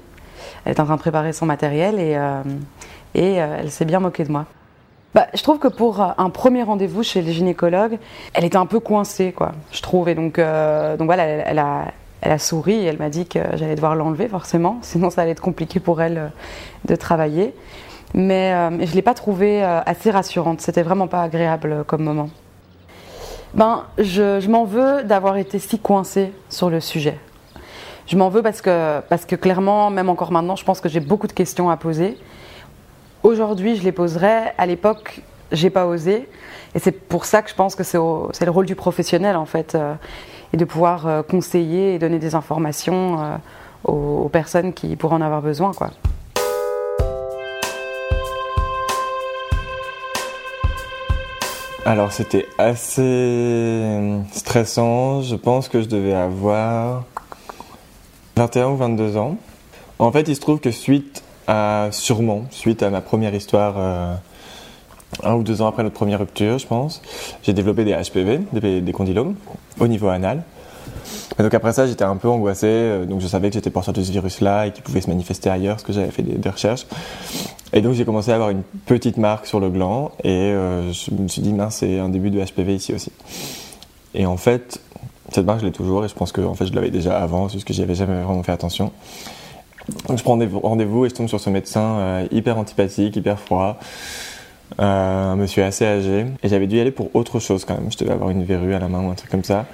elle 0.64 0.73
est 0.73 0.81
en 0.81 0.85
train 0.85 0.97
de 0.97 1.00
préparer 1.00 1.33
son 1.33 1.47
matériel 1.47 1.99
et, 1.99 2.16
et 3.14 3.40
euh, 3.40 3.59
elle 3.61 3.71
s'est 3.71 3.85
bien 3.85 4.00
moquée 4.00 4.25
de 4.25 4.33
moi. 4.33 4.47
Bah, 5.14 5.26
je 5.35 5.42
trouve 5.42 5.59
que 5.59 5.69
pour 5.69 6.00
euh, 6.00 6.09
un 6.16 6.31
premier 6.31 6.62
rendez-vous 6.62 7.02
chez 7.02 7.23
le 7.23 7.31
gynécologue, 7.31 7.99
elle 8.35 8.45
était 8.45 8.57
un 8.57 8.66
peu 8.66 8.81
coincée, 8.81 9.33
quoi, 9.33 9.52
je 9.71 9.83
trouve. 9.83 10.09
Et 10.09 10.14
donc, 10.14 10.38
euh, 10.38 10.97
donc 10.97 11.07
voilà, 11.07 11.25
elle, 11.25 11.59
a, 11.59 12.38
souri 12.38 12.75
et 12.75 12.85
elle 12.85 12.99
m'a 12.99 13.11
dit 13.11 13.26
que 13.26 13.40
j'allais 13.54 13.75
devoir 13.75 13.95
l'enlever, 13.95 14.28
forcément, 14.28 14.78
sinon 14.83 15.11
ça 15.11 15.23
allait 15.23 15.33
être 15.33 15.42
compliqué 15.42 15.81
pour 15.81 16.00
elle 16.00 16.33
de 16.87 16.97
travailler. 16.97 17.54
Mais 18.14 18.52
je 18.52 18.90
ne 18.90 18.95
l'ai 18.95 19.02
pas 19.02 19.14
trouvée 19.14 19.62
assez 19.62 20.11
rassurante, 20.11 20.61
c'était 20.61 20.83
vraiment 20.83 21.07
pas 21.07 21.23
agréable 21.23 21.83
comme 21.87 22.02
moment. 22.02 22.28
Ben, 23.54 23.85
je, 23.97 24.38
je 24.38 24.50
m'en 24.50 24.64
veux 24.64 25.02
d'avoir 25.02 25.38
été 25.38 25.59
si 25.59 25.78
coincée 25.78 26.31
sur 26.50 26.69
le 26.69 26.81
sujet. 26.81 27.19
Je 28.07 28.16
m'en 28.16 28.28
veux 28.28 28.42
parce 28.42 28.61
que, 28.61 29.00
parce 29.09 29.25
que 29.25 29.37
clairement, 29.37 29.90
même 29.90 30.09
encore 30.09 30.33
maintenant, 30.33 30.57
je 30.57 30.64
pense 30.64 30.81
que 30.81 30.88
j'ai 30.88 31.00
beaucoup 31.00 31.26
de 31.26 31.33
questions 31.33 31.71
à 31.71 31.76
poser. 31.76 32.19
Aujourd'hui, 33.23 33.76
je 33.76 33.85
les 33.85 33.93
poserai. 33.93 34.50
À 34.59 34.67
l'époque, 34.67 35.21
j'ai 35.52 35.71
pas 35.71 35.87
osé. 35.87 36.29
Et 36.75 36.81
c'est 36.81 36.91
pour 36.91 37.25
ça 37.25 37.41
que 37.43 37.50
je 37.50 37.55
pense 37.55 37.76
que 37.76 37.85
c'est 37.85 37.97
le 37.97 38.50
rôle 38.50 38.67
du 38.67 38.75
professionnel, 38.75 39.37
en 39.37 39.47
fait, 39.47 39.76
euh, 39.76 39.95
et 40.52 40.57
de 40.57 40.64
pouvoir 40.64 41.07
euh, 41.07 41.23
conseiller 41.23 41.95
et 41.95 41.99
donner 42.00 42.19
des 42.19 42.35
informations 42.35 43.23
euh, 43.23 43.37
aux, 43.85 44.25
aux 44.25 44.29
personnes 44.29 44.73
qui 44.73 44.97
pourraient 44.97 45.14
en 45.14 45.21
avoir 45.21 45.41
besoin, 45.41 45.73
quoi. 45.73 45.91
Alors 51.85 52.12
c'était 52.12 52.47
assez 52.59 53.99
stressant. 54.33 55.21
Je 55.21 55.35
pense 55.35 55.69
que 55.69 55.83
je 55.83 55.88
devais 55.88 56.14
avoir 56.14 57.05
21 58.37 58.69
ou 58.69 58.76
22 58.76 59.17
ans. 59.17 59.37
En 59.99 60.12
fait, 60.12 60.29
il 60.29 60.37
se 60.37 60.41
trouve 60.41 60.61
que 60.61 60.71
suite 60.71 61.25
à, 61.47 61.89
sûrement, 61.91 62.45
suite 62.51 62.83
à 62.83 62.91
ma 62.91 63.01
première 63.01 63.35
histoire, 63.35 63.75
euh, 63.77 64.15
un 65.23 65.35
ou 65.35 65.43
deux 65.43 65.63
ans 65.63 65.67
après 65.67 65.83
notre 65.83 65.95
première 65.95 66.19
rupture, 66.19 66.59
je 66.59 66.67
pense, 66.67 67.03
j'ai 67.43 67.53
développé 67.53 67.85
des 67.85 67.93
HPV, 67.93 68.41
des, 68.81 68.93
condylomes, 68.93 69.35
au 69.79 69.87
niveau 69.87 70.09
anal. 70.09 70.43
Donc 71.39 71.55
après 71.55 71.73
ça, 71.73 71.87
j'étais 71.87 72.05
un 72.05 72.17
peu 72.17 72.29
angoissé, 72.29 72.67
euh, 72.67 73.05
donc 73.07 73.21
je 73.21 73.27
savais 73.27 73.49
que 73.49 73.55
j'étais 73.55 73.71
porteur 73.71 73.95
de 73.95 74.03
ce 74.03 74.13
virus-là 74.13 74.67
et 74.67 74.73
qu'il 74.73 74.83
pouvait 74.83 75.01
se 75.01 75.09
manifester 75.09 75.51
ailleurs, 75.51 75.77
parce 75.77 75.85
que 75.85 75.93
j'avais 75.93 76.11
fait 76.11 76.23
des, 76.23 76.49
recherches. 76.49 76.87
Et 77.73 77.81
donc 77.81 77.95
j'ai 77.95 78.05
commencé 78.05 78.31
à 78.31 78.35
avoir 78.35 78.51
une 78.51 78.63
petite 78.87 79.17
marque 79.17 79.47
sur 79.47 79.59
le 79.59 79.71
gland, 79.71 80.13
et 80.23 80.31
euh, 80.31 80.93
je 80.93 81.11
me 81.11 81.29
suis 81.29 81.43
dit, 81.43 81.53
mince, 81.53 81.77
c'est 81.77 81.99
un 81.99 82.09
début 82.09 82.31
de 82.31 82.43
HPV 82.43 82.75
ici 82.75 82.95
aussi. 82.95 83.13
Et 84.15 84.27
en 84.27 84.37
fait, 84.37 84.81
cette 85.31 85.47
marque, 85.47 85.61
je 85.61 85.67
l'ai 85.67 85.73
toujours, 85.73 86.05
et 86.05 86.09
je 86.09 86.15
pense 86.15 86.33
que 86.33 86.43
en 86.43 86.55
fait, 86.55 86.67
je 86.67 86.75
l'avais 86.75 86.91
déjà 86.91 87.19
avant, 87.19 87.49
c'est 87.49 87.55
juste 87.55 87.67
que 87.67 87.73
j'y 87.73 87.83
avais 87.83 87.95
jamais 87.95 88.23
vraiment 88.23 88.43
fait 88.43 88.53
attention. 88.53 88.93
Je 89.89 90.23
prends 90.23 90.39
rendez-vous 90.62 91.07
et 91.07 91.09
je 91.09 91.15
tombe 91.15 91.29
sur 91.29 91.41
ce 91.41 91.51
médecin 91.51 91.97
euh, 91.99 92.27
hyper 92.31 92.59
antipathique, 92.59 93.17
hyper 93.17 93.39
froid, 93.39 93.79
euh, 94.81 95.33
un 95.33 95.37
monsieur 95.37 95.65
assez 95.65 95.85
âgé, 95.85 96.27
et 96.43 96.49
j'avais 96.49 96.67
dû 96.67 96.77
y 96.77 96.81
aller 96.81 96.91
pour 96.91 97.15
autre 97.15 97.41
chose 97.41 97.65
quand 97.65 97.75
même. 97.75 97.91
Je 97.91 97.99
devais 97.99 98.12
avoir 98.12 98.31
une 98.31 98.45
verrue 98.45 98.75
à 98.75 98.79
la 98.79 98.89
main 98.89 99.03
ou 99.05 99.11
un 99.11 99.15
truc 99.15 99.31
comme 99.31 99.45
ça. 99.45 99.67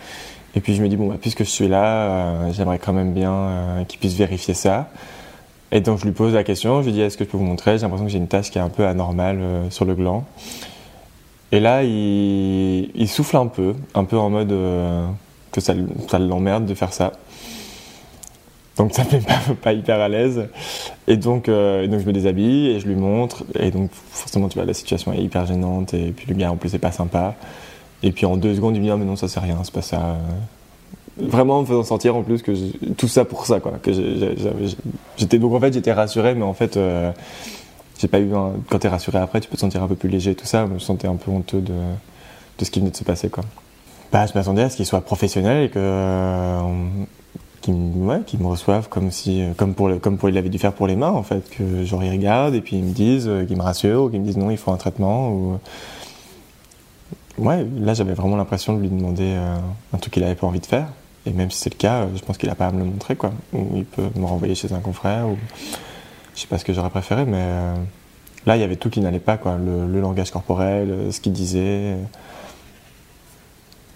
Et 0.55 0.61
puis 0.61 0.75
je 0.75 0.83
me 0.83 0.89
dis, 0.89 0.97
bon, 0.97 1.09
bah, 1.09 1.17
puisque 1.21 1.45
je 1.45 1.51
suis 1.51 1.69
là, 1.69 1.85
euh, 1.85 2.53
j'aimerais 2.53 2.79
quand 2.79 2.93
même 2.93 3.13
bien 3.13 3.33
euh, 3.33 3.85
qu'il 3.85 4.01
puisse 4.01 4.15
vérifier 4.15 4.55
ça. 4.55 4.89
Et 5.71 5.81
donc 5.81 5.99
je 5.99 6.07
lui 6.07 6.13
pose 6.13 6.33
la 6.33 6.45
question, 6.45 6.81
je 6.81 6.87
lui 6.87 6.93
dis, 6.95 7.03
est-ce 7.03 7.19
que 7.19 7.25
je 7.25 7.29
peux 7.29 7.37
vous 7.37 7.45
montrer? 7.45 7.77
J'ai 7.77 7.83
l'impression 7.83 8.07
que 8.07 8.11
j'ai 8.11 8.19
une 8.19 8.29
tache 8.29 8.51
qui 8.51 8.59
est 8.59 8.63
un 8.63 8.71
peu 8.71 8.87
anormale 8.87 9.41
sur 9.69 9.85
le 9.85 9.95
gland. 9.95 10.25
Et 11.53 11.61
là, 11.61 11.83
il, 11.83 13.09
souffle 13.09 13.37
un 13.37 13.47
peu, 13.47 13.75
un 13.95 14.05
peu 14.05 14.17
en 14.17 14.31
mode 14.31 14.55
que 15.53 15.61
ça 15.61 15.75
l'emmerde 16.19 16.65
de 16.65 16.75
faire 16.75 16.95
ça. 16.95 17.13
Donc 18.79 18.95
ça 18.95 19.05
me 19.05 19.11
met 19.11 19.21
pas, 19.21 19.41
pas 19.61 19.73
hyper 19.73 20.01
à 20.01 20.09
l'aise. 20.09 20.49
Et 21.09 21.17
donc, 21.17 21.49
euh, 21.49 21.83
et 21.83 21.89
donc 21.89 22.01
je 22.01 22.07
me 22.07 22.13
déshabille 22.13 22.69
et 22.69 22.81
je 22.81 22.87
lui 22.87 22.95
montre. 22.95 23.45
Et 23.59 23.71
donc 23.71 23.91
forcément, 23.93 24.49
tu 24.49 24.57
vois, 24.57 24.65
la 24.67 24.75
situation 24.75 25.13
est 25.13 25.21
hyper 25.21 25.45
gênante. 25.47 25.95
Et 25.95 26.13
puis 26.13 26.27
le 26.29 26.35
gars 26.35 26.51
en 26.51 26.57
plus 26.57 26.75
est 26.75 26.79
pas 26.79 26.93
sympa. 26.93 27.35
Et 28.03 28.13
puis 28.13 28.27
en 28.27 28.37
deux 28.37 28.55
secondes, 28.55 28.77
il 28.77 28.81
me 28.81 28.85
dit, 28.85 28.91
ah, 28.91 28.97
mais 28.97 29.05
non, 29.05 29.17
ça 29.17 29.27
c'est 29.29 29.41
rien, 29.41 29.59
c'est 29.65 29.75
pas 29.75 29.83
ça. 29.83 30.17
Vraiment 31.21 31.59
en 31.59 31.61
me 31.63 31.67
faisant 31.67 31.83
sentir 31.83 32.15
en 32.15 32.23
plus 32.23 32.43
que 32.43 32.53
tout 32.93 33.09
ça 33.09 33.25
pour 33.25 33.45
ça, 33.45 33.59
quoi. 33.59 33.73
Que 33.83 33.91
j'étais 35.17 35.39
donc 35.41 35.53
en 35.53 35.59
fait 35.59 35.73
j'étais 35.73 35.93
rassuré, 35.93 36.37
mais 36.37 36.45
en 36.45 36.55
fait 36.55 36.77
euh, 36.77 37.11
j'ai 37.99 38.07
pas 38.07 38.21
eu 38.21 38.31
quand 38.71 38.79
t'es 38.79 38.87
rassuré 38.87 39.19
après, 39.19 39.41
tu 39.41 39.49
peux 39.49 39.57
te 39.57 39.61
sentir 39.61 39.83
un 39.83 39.89
peu 39.89 39.97
plus 39.97 40.09
léger 40.09 40.37
tout 40.37 40.47
ça. 40.47 40.67
Je 40.69 40.75
me 40.75 40.79
sentais 40.79 41.09
un 41.09 41.17
peu 41.17 41.33
honteux 41.33 41.61
de, 41.61 41.73
de 41.73 42.65
ce 42.65 42.71
qui 42.71 42.79
venait 42.79 42.93
de 42.93 42.97
se 42.97 43.03
passer, 43.03 43.29
quoi. 43.29 43.43
Bah, 44.13 44.27
je 44.27 44.33
m'attendais 44.39 44.63
à 44.63 44.71
ce 44.71 44.77
qu'il 44.77 44.87
soit 44.87 45.01
professionnel 45.01 45.65
et 45.65 45.69
que 45.69 45.79
euh, 45.79 46.61
me, 47.67 48.07
ouais, 48.07 48.21
qu'il 48.25 48.41
me 48.41 48.47
reçoive 48.47 48.89
comme 48.89 49.11
si 49.11 49.43
euh, 49.43 49.53
comme 49.57 49.75
pour 49.75 49.91
comme 50.01 50.17
pour 50.17 50.31
dû 50.31 50.59
faire 50.59 50.73
pour 50.73 50.87
les 50.87 50.97
mains 50.97 51.11
en 51.11 51.23
fait 51.23 51.49
que 51.51 51.85
genre 51.85 52.03
ils 52.03 52.11
regardent 52.11 52.55
et 52.55 52.61
puis 52.61 52.77
ils 52.77 52.85
me 52.85 52.93
disent 52.93 53.29
euh, 53.29 53.45
qu'ils 53.45 53.57
me 53.57 53.63
rassurent 53.63 54.05
ou 54.05 54.11
qu'ils 54.11 54.21
me 54.21 54.25
disent 54.25 54.37
non 54.37 54.51
il 54.51 54.57
faut 54.57 54.71
un 54.71 54.77
traitement 54.77 55.31
ou 55.31 55.59
ouais 57.39 57.67
là 57.81 57.95
j'avais 57.95 58.15
vraiment 58.15 58.37
l'impression 58.37 58.75
de 58.75 58.81
lui 58.81 58.89
demander 58.89 59.35
euh, 59.37 59.57
un 59.93 59.99
truc 59.99 60.15
qu'il 60.15 60.25
avait 60.25 60.35
pas 60.35 60.47
envie 60.47 60.61
de 60.61 60.67
faire. 60.67 60.89
Et 61.27 61.33
même 61.33 61.51
si 61.51 61.59
c'est 61.59 61.73
le 61.73 61.79
cas 61.79 62.07
je 62.15 62.23
pense 62.23 62.39
qu'il 62.39 62.49
a 62.49 62.55
pas 62.55 62.67
à 62.67 62.73
me 62.73 62.79
le 62.79 62.85
montrer 62.85 63.17
quoi. 63.17 63.33
Ou 63.53 63.67
il 63.77 63.85
peut 63.85 64.09
me 64.15 64.25
renvoyer 64.25 64.55
chez 64.55 64.73
un 64.73 64.81
confrère 64.81 65.29
ou 65.29 65.37
je 66.35 66.41
sais 66.41 66.47
pas 66.47 66.59
ce 66.59 66.65
que 66.65 66.73
j'aurais 66.73 66.91
préféré 66.91 67.25
mais 67.25 67.45
là 68.47 68.57
il 68.57 68.61
y 68.61 68.65
avait 68.65 68.77
tout 68.77 68.89
qui 68.89 69.01
n'allait 69.01 69.19
pas 69.19 69.37
quoi. 69.37 69.59
Le, 69.59 70.01
langage 70.01 70.31
corporel 70.31 71.13
ce 71.13 71.21
qu'il 71.21 71.33
disait. 71.33 71.97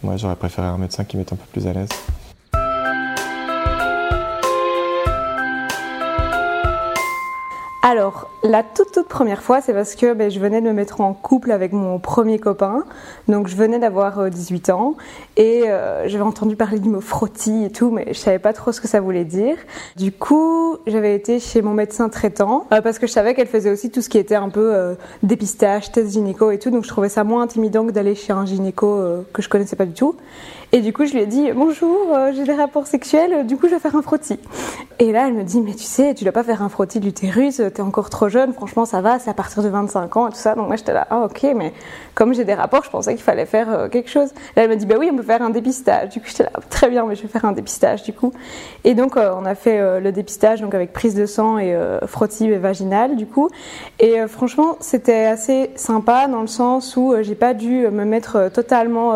Ouais 0.02 0.18
j'aurais 0.18 0.36
préféré 0.36 0.66
un 0.66 0.78
médecin 0.78 1.04
qui 1.04 1.16
m'était 1.16 1.32
un 1.32 1.36
peu 1.36 1.46
plus 1.52 1.66
à 1.66 1.72
l'aise 1.72 1.88
Alors, 7.84 8.28
la 8.44 8.62
toute 8.62 8.90
toute 8.92 9.08
première 9.08 9.42
fois, 9.42 9.60
c'est 9.60 9.72
parce 9.72 9.94
que 9.94 10.14
ben, 10.14 10.30
je 10.30 10.40
venais 10.40 10.60
de 10.60 10.66
me 10.66 10.72
mettre 10.72 11.00
en 11.00 11.14
couple 11.14 11.52
avec 11.52 11.72
mon 11.72 11.98
premier 11.98 12.38
copain. 12.38 12.84
Donc, 13.28 13.46
je 13.46 13.56
venais 13.56 13.78
d'avoir 13.78 14.18
euh, 14.18 14.28
18 14.30 14.70
ans 14.70 14.96
et 15.36 15.64
euh, 15.66 16.08
j'avais 16.08 16.24
entendu 16.24 16.56
parler 16.56 16.80
du 16.80 16.88
mot 16.88 17.00
frottis 17.00 17.64
et 17.64 17.70
tout, 17.70 17.90
mais 17.90 18.06
je 18.08 18.18
savais 18.18 18.40
pas 18.40 18.52
trop 18.52 18.72
ce 18.72 18.80
que 18.80 18.88
ça 18.88 19.00
voulait 19.00 19.24
dire. 19.24 19.56
Du 19.96 20.10
coup, 20.10 20.76
j'avais 20.86 21.14
été 21.14 21.38
chez 21.38 21.62
mon 21.62 21.74
médecin 21.74 22.08
traitant 22.08 22.66
euh, 22.72 22.80
parce 22.80 22.98
que 22.98 23.06
je 23.06 23.12
savais 23.12 23.34
qu'elle 23.34 23.46
faisait 23.46 23.70
aussi 23.70 23.90
tout 23.90 24.02
ce 24.02 24.08
qui 24.08 24.18
était 24.18 24.34
un 24.34 24.48
peu 24.48 24.74
euh, 24.74 24.94
dépistage, 25.22 25.92
test 25.92 26.12
gynéco 26.12 26.50
et 26.50 26.58
tout. 26.58 26.70
Donc, 26.70 26.84
je 26.84 26.88
trouvais 26.88 27.08
ça 27.08 27.24
moins 27.24 27.42
intimidant 27.42 27.86
que 27.86 27.92
d'aller 27.92 28.14
chez 28.14 28.32
un 28.32 28.44
gynéco 28.44 28.86
euh, 28.86 29.22
que 29.32 29.40
je 29.40 29.48
connaissais 29.48 29.76
pas 29.76 29.86
du 29.86 29.94
tout. 29.94 30.16
Et 30.74 30.80
du 30.80 30.94
coup, 30.94 31.04
je 31.04 31.12
lui 31.12 31.20
ai 31.20 31.26
dit 31.26 31.52
bonjour, 31.54 32.14
euh, 32.14 32.32
j'ai 32.34 32.44
des 32.44 32.54
rapports 32.54 32.86
sexuels, 32.86 33.34
euh, 33.34 33.42
du 33.42 33.58
coup, 33.58 33.66
je 33.68 33.74
vais 33.74 33.78
faire 33.78 33.94
un 33.94 34.00
frottis. 34.00 34.38
Et 34.98 35.12
là, 35.12 35.28
elle 35.28 35.34
me 35.34 35.42
dit 35.42 35.60
mais 35.60 35.74
tu 35.74 35.84
sais, 35.84 36.14
tu 36.14 36.24
dois 36.24 36.32
pas 36.32 36.44
faire 36.44 36.62
un 36.62 36.70
frottis 36.70 36.98
de 36.98 37.04
l'utérus, 37.04 37.60
euh, 37.60 37.68
t'es 37.68 37.82
encore 37.82 38.08
trop 38.08 38.30
franchement, 38.54 38.84
ça 38.84 39.00
va, 39.00 39.18
c'est 39.18 39.30
à 39.30 39.34
partir 39.34 39.62
de 39.62 39.68
25 39.68 40.16
ans 40.16 40.28
et 40.28 40.30
tout 40.30 40.36
ça. 40.36 40.54
Donc 40.54 40.66
moi, 40.66 40.76
j'étais 40.76 40.92
là, 40.92 41.06
ah 41.10 41.22
ok, 41.22 41.46
mais 41.54 41.72
comme 42.14 42.34
j'ai 42.34 42.44
des 42.44 42.54
rapports, 42.54 42.84
je 42.84 42.90
pensais 42.90 43.14
qu'il 43.14 43.22
fallait 43.22 43.46
faire 43.46 43.70
euh, 43.70 43.88
quelque 43.88 44.10
chose. 44.10 44.30
Là, 44.56 44.64
elle 44.64 44.70
me 44.70 44.76
dit 44.76 44.86
bah 44.86 44.96
oui, 44.98 45.08
on 45.12 45.16
peut 45.16 45.22
faire 45.22 45.42
un 45.42 45.50
dépistage. 45.50 46.10
Du 46.10 46.20
coup, 46.20 46.26
j'étais 46.28 46.44
là, 46.44 46.52
très 46.70 46.88
bien, 46.88 47.04
mais 47.06 47.14
je 47.14 47.22
vais 47.22 47.28
faire 47.28 47.44
un 47.44 47.52
dépistage 47.52 48.02
du 48.02 48.12
coup. 48.12 48.32
Et 48.84 48.94
donc, 48.94 49.16
euh, 49.16 49.32
on 49.36 49.44
a 49.44 49.54
fait 49.54 49.78
euh, 49.78 50.00
le 50.00 50.12
dépistage 50.12 50.60
donc 50.60 50.74
avec 50.74 50.92
prise 50.92 51.14
de 51.14 51.26
sang 51.26 51.58
et 51.58 51.76
frottis 52.06 52.50
vaginal 52.52 53.16
du 53.16 53.26
coup. 53.26 53.48
Et 53.98 54.26
franchement, 54.26 54.76
c'était 54.80 55.24
assez 55.24 55.70
sympa 55.76 56.26
dans 56.28 56.40
le 56.40 56.46
sens 56.46 56.96
où 56.96 57.14
j'ai 57.20 57.34
pas 57.34 57.54
dû 57.54 57.88
me 57.88 58.04
mettre 58.04 58.50
totalement 58.52 59.14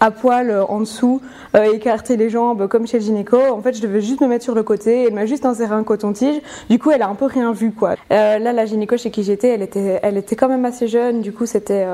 à 0.00 0.10
poil 0.10 0.50
euh, 0.50 0.64
en 0.64 0.80
dessous, 0.80 1.20
euh, 1.54 1.72
écarter 1.72 2.16
les 2.16 2.30
jambes 2.30 2.66
comme 2.68 2.86
chez 2.86 2.98
le 2.98 3.04
gynéco. 3.04 3.38
En 3.52 3.60
fait, 3.60 3.74
je 3.74 3.82
devais 3.82 4.00
juste 4.00 4.20
me 4.20 4.26
mettre 4.26 4.44
sur 4.44 4.54
le 4.54 4.62
côté. 4.62 5.04
Elle 5.06 5.14
m'a 5.14 5.26
juste 5.26 5.44
inséré 5.46 5.74
un 5.74 5.84
coton-tige. 5.84 6.40
Du 6.68 6.78
coup, 6.78 6.90
elle 6.90 7.02
a 7.02 7.08
un 7.08 7.14
peu 7.14 7.26
rien 7.26 7.52
vu, 7.52 7.72
quoi. 7.72 7.96
Euh, 8.10 8.38
là, 8.38 8.52
la 8.52 8.66
gynéco 8.66 8.96
chez 8.96 9.10
qui 9.10 9.22
j'étais, 9.22 9.48
elle 9.48 9.62
était, 9.62 10.00
elle 10.02 10.16
était 10.16 10.36
quand 10.36 10.48
même 10.48 10.64
assez 10.64 10.88
jeune. 10.88 11.20
Du 11.20 11.32
coup, 11.32 11.46
c'était, 11.46 11.86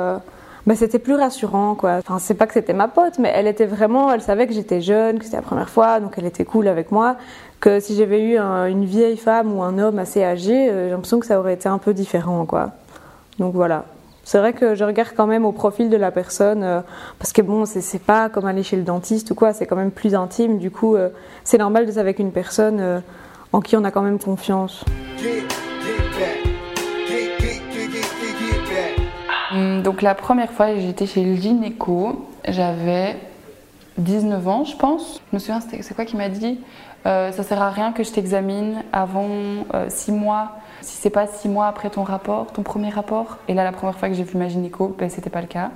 bah, 0.66 0.74
c'était 0.76 0.98
plus 0.98 1.14
rassurant, 1.14 1.74
quoi. 1.74 1.98
Enfin, 1.98 2.18
c'est 2.18 2.34
pas 2.34 2.46
que 2.46 2.54
c'était 2.54 2.72
ma 2.74 2.88
pote, 2.88 3.18
mais 3.18 3.30
elle 3.34 3.46
était 3.46 3.66
vraiment, 3.66 4.12
elle 4.12 4.20
savait 4.22 4.46
que 4.46 4.52
j'étais 4.54 4.80
jeune, 4.80 5.18
que 5.18 5.24
c'était 5.24 5.36
la 5.36 5.42
première 5.42 5.68
fois, 5.70 6.00
donc 6.00 6.14
elle 6.16 6.26
était 6.26 6.44
cool 6.44 6.68
avec 6.68 6.90
moi. 6.92 7.16
Que 7.60 7.80
si 7.80 7.96
j'avais 7.96 8.20
eu 8.22 8.36
un- 8.36 8.66
une 8.66 8.84
vieille 8.84 9.16
femme 9.16 9.56
ou 9.56 9.62
un 9.62 9.78
homme 9.78 9.98
assez 9.98 10.22
âgé, 10.22 10.68
j'ai 10.70 10.90
l'impression 10.90 11.18
que 11.20 11.26
ça 11.26 11.38
aurait 11.40 11.54
été 11.54 11.68
un 11.68 11.78
peu 11.78 11.94
différent, 11.94 12.44
quoi. 12.46 12.70
Donc 13.38 13.54
voilà. 13.54 13.84
C'est 14.26 14.38
vrai 14.38 14.52
que 14.54 14.74
je 14.74 14.82
regarde 14.82 15.10
quand 15.16 15.28
même 15.28 15.44
au 15.44 15.52
profil 15.52 15.88
de 15.88 15.96
la 15.96 16.10
personne, 16.10 16.64
euh, 16.64 16.80
parce 17.20 17.32
que 17.32 17.42
bon, 17.42 17.64
c'est 17.64 18.02
pas 18.02 18.28
comme 18.28 18.44
aller 18.44 18.64
chez 18.64 18.76
le 18.76 18.82
dentiste 18.82 19.30
ou 19.30 19.36
quoi, 19.36 19.52
c'est 19.52 19.66
quand 19.66 19.76
même 19.76 19.92
plus 19.92 20.16
intime. 20.16 20.58
Du 20.58 20.72
coup, 20.72 20.96
euh, 20.96 21.10
c'est 21.44 21.58
normal 21.58 21.86
d'être 21.86 21.98
avec 21.98 22.18
une 22.18 22.32
personne 22.32 22.80
euh, 22.80 22.98
en 23.52 23.60
qui 23.60 23.76
on 23.76 23.84
a 23.84 23.92
quand 23.92 24.02
même 24.02 24.18
confiance. 24.18 24.84
Hum, 29.52 29.82
Donc 29.84 30.02
la 30.02 30.16
première 30.16 30.50
fois, 30.50 30.74
j'étais 30.74 31.06
chez 31.06 31.22
le 31.22 31.36
gynéco, 31.36 32.26
j'avais 32.48 33.14
19 33.98 34.48
ans, 34.48 34.64
je 34.64 34.76
pense. 34.76 35.20
Je 35.30 35.36
me 35.36 35.38
souviens, 35.38 35.60
c'est 35.60 35.94
quoi 35.94 36.04
qui 36.04 36.16
m'a 36.16 36.28
dit 36.28 36.60
Euh, 37.06 37.32
Ça 37.32 37.42
sert 37.42 37.60
à 37.62 37.70
rien 37.70 37.92
que 37.92 38.04
je 38.04 38.10
t'examine 38.10 38.82
avant 38.92 39.28
6 39.88 40.12
mois. 40.12 40.52
Si 40.82 40.96
c'est 41.00 41.10
pas 41.10 41.26
6 41.26 41.48
mois 41.48 41.66
après 41.66 41.90
ton 41.90 42.02
rapport, 42.02 42.52
ton 42.52 42.62
premier 42.62 42.90
rapport. 42.90 43.38
Et 43.48 43.54
là, 43.54 43.64
la 43.64 43.72
première 43.72 43.96
fois 43.96 44.08
que 44.08 44.14
j'ai 44.14 44.24
vu 44.24 44.38
ma 44.38 44.48
gynéco, 44.48 44.94
ben, 44.98 45.08
c'était 45.08 45.30
pas 45.30 45.40
le 45.40 45.46
cas. 45.46 45.70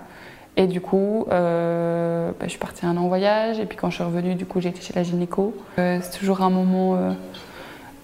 Et 0.57 0.67
du 0.67 0.81
coup, 0.81 1.27
euh, 1.31 2.33
ben, 2.39 2.45
je 2.47 2.51
suis 2.51 2.59
partie 2.59 2.85
un 2.85 2.97
an 2.97 3.05
en 3.05 3.09
voyage. 3.09 3.59
Et 3.59 3.67
puis 3.67 3.79
quand 3.79 3.91
je 3.91 3.97
suis 3.97 4.05
revenue, 4.05 4.35
du 4.35 4.47
coup, 4.47 4.61
j'ai 4.61 4.69
été 4.69 4.81
chez 4.81 4.93
la 4.95 5.03
gynéco. 5.03 5.55
Euh, 5.79 5.99
c'est 6.03 6.19
toujours 6.19 6.43
un 6.43 6.51
moment 6.51 6.97
euh, 6.97 7.13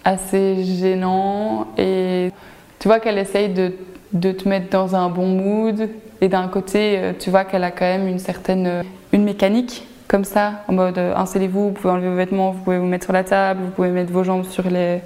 assez 0.05 0.64
gênant. 0.64 1.66
Et 1.76 2.33
tu 2.79 2.88
vois 2.88 3.00
qu'elle 3.00 3.18
essaye 3.18 3.50
de, 3.52 3.74
de 4.12 4.33
te 4.33 4.48
mettre 4.48 4.70
dans 4.70 4.96
un 4.96 5.09
bon 5.09 5.26
mood. 5.26 5.90
Et 6.20 6.29
d'un 6.29 6.48
côté, 6.48 6.98
euh, 6.98 7.12
tu 7.18 7.31
vois 7.31 7.44
qu'elle 7.44 7.64
a 7.64 7.70
quand 7.70 7.85
même 7.85 8.09
une 8.09 8.18
certaine 8.18 8.66
euh, 8.66 8.83
une 9.12 9.24
mécanique 9.24 9.87
comme 10.09 10.25
ça, 10.25 10.62
en 10.69 10.73
mode 10.73 10.99
euh, 10.99 11.14
installez-vous, 11.16 11.69
vous 11.69 11.73
pouvez 11.73 11.92
enlever 11.92 12.09
vos 12.09 12.16
vêtements, 12.16 12.53
vous 12.53 12.61
pouvez 12.61 12.79
vous 12.79 12.87
mettre 12.87 13.05
sur 13.05 13.12
la 13.12 13.25
table, 13.25 13.62
vous 13.64 13.71
pouvez 13.71 13.90
mettre 13.90 14.12
vos 14.12 14.23
jambes 14.23 14.45
sur 14.45 14.69
les. 14.69 15.01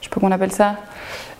Je 0.00 0.04
sais 0.04 0.10
pas 0.10 0.20
comment 0.20 0.28
on 0.28 0.32
appelle 0.34 0.52
ça. 0.52 0.76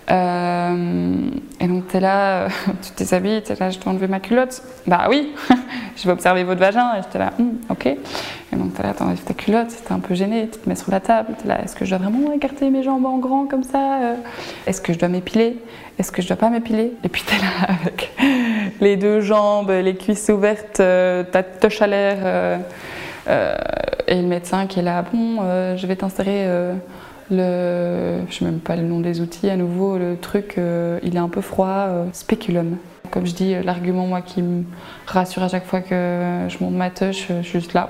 Euh, 0.09 1.15
et 1.59 1.67
donc 1.67 1.87
t'es 1.87 1.99
là, 1.99 2.43
euh, 2.43 2.49
tu 2.81 2.91
te 2.91 2.97
déshabilles, 2.97 3.43
t'es 3.43 3.55
là, 3.55 3.69
je 3.69 3.79
dois 3.79 3.93
enlever 3.93 4.07
ma 4.07 4.19
culotte. 4.19 4.61
Bah 4.85 5.07
oui, 5.09 5.33
je 5.95 6.03
vais 6.03 6.11
observer 6.11 6.43
votre 6.43 6.59
vagin. 6.59 6.95
Et 6.97 7.01
j'étais 7.03 7.19
là, 7.19 7.33
Hum, 7.39 7.53
ok. 7.69 7.85
Et 7.85 8.55
donc 8.55 8.73
t'es 8.73 8.83
là, 8.83 8.93
t'enlèves 8.93 9.23
ta 9.23 9.33
culotte, 9.33 9.69
t'es 9.69 9.93
un 9.93 9.99
peu 9.99 10.15
gêné, 10.15 10.49
tu 10.51 10.59
te 10.59 10.67
mets 10.69 10.75
sur 10.75 10.91
la 10.91 10.99
table, 10.99 11.33
t'es 11.41 11.47
là, 11.47 11.61
est-ce 11.63 11.75
que 11.75 11.85
je 11.85 11.95
dois 11.95 11.99
vraiment 12.07 12.31
écarter 12.33 12.69
mes 12.69 12.83
jambes 12.83 13.05
en 13.05 13.17
grand 13.17 13.45
comme 13.45 13.63
ça 13.63 13.99
Est-ce 14.65 14.81
que 14.81 14.93
je 14.93 14.99
dois 14.99 15.09
m'épiler? 15.09 15.57
Est-ce 15.99 16.11
que 16.11 16.21
je 16.21 16.27
dois 16.27 16.37
pas 16.37 16.49
m'épiler? 16.49 16.93
Et 17.03 17.09
puis 17.09 17.23
t'es 17.23 17.35
là 17.37 17.67
avec 17.81 18.11
les 18.79 18.95
deux 18.95 19.19
jambes, 19.19 19.69
les 19.69 19.95
cuisses 19.95 20.29
ouvertes, 20.29 20.77
ta 20.77 21.43
toche 21.43 21.81
à 21.81 21.87
l'air. 21.87 22.59
Euh, 23.27 23.55
et 24.07 24.21
le 24.21 24.27
médecin 24.27 24.67
qui 24.67 24.79
est 24.79 24.83
là, 24.83 25.01
bon, 25.01 25.39
euh, 25.41 25.75
je 25.75 25.85
vais 25.85 25.97
t'insérer 25.97 26.45
euh, 26.47 26.73
le. 27.29 28.25
Je 28.29 28.37
sais 28.37 28.45
même 28.45 28.59
pas 28.59 28.75
le 28.75 28.83
nom 28.83 29.01
des 29.01 29.19
outils 29.19 29.49
à 29.49 29.57
nouveau, 29.57 29.97
le 29.97 30.15
truc, 30.17 30.55
il 31.03 31.15
est 31.15 31.19
un 31.19 31.29
peu 31.29 31.41
froid, 31.41 31.67
euh, 31.67 32.05
spéculum. 32.13 32.77
Comme 33.11 33.25
je 33.25 33.33
dis, 33.33 33.55
l'argument, 33.63 34.07
moi, 34.07 34.21
qui 34.21 34.41
me 34.41 34.63
rassure 35.05 35.43
à 35.43 35.49
chaque 35.49 35.65
fois 35.65 35.81
que 35.81 36.45
je 36.47 36.57
monte 36.61 36.73
ma 36.73 36.89
touche, 36.89 37.27
je 37.29 37.41
suis 37.41 37.59
juste 37.59 37.73
là. 37.73 37.89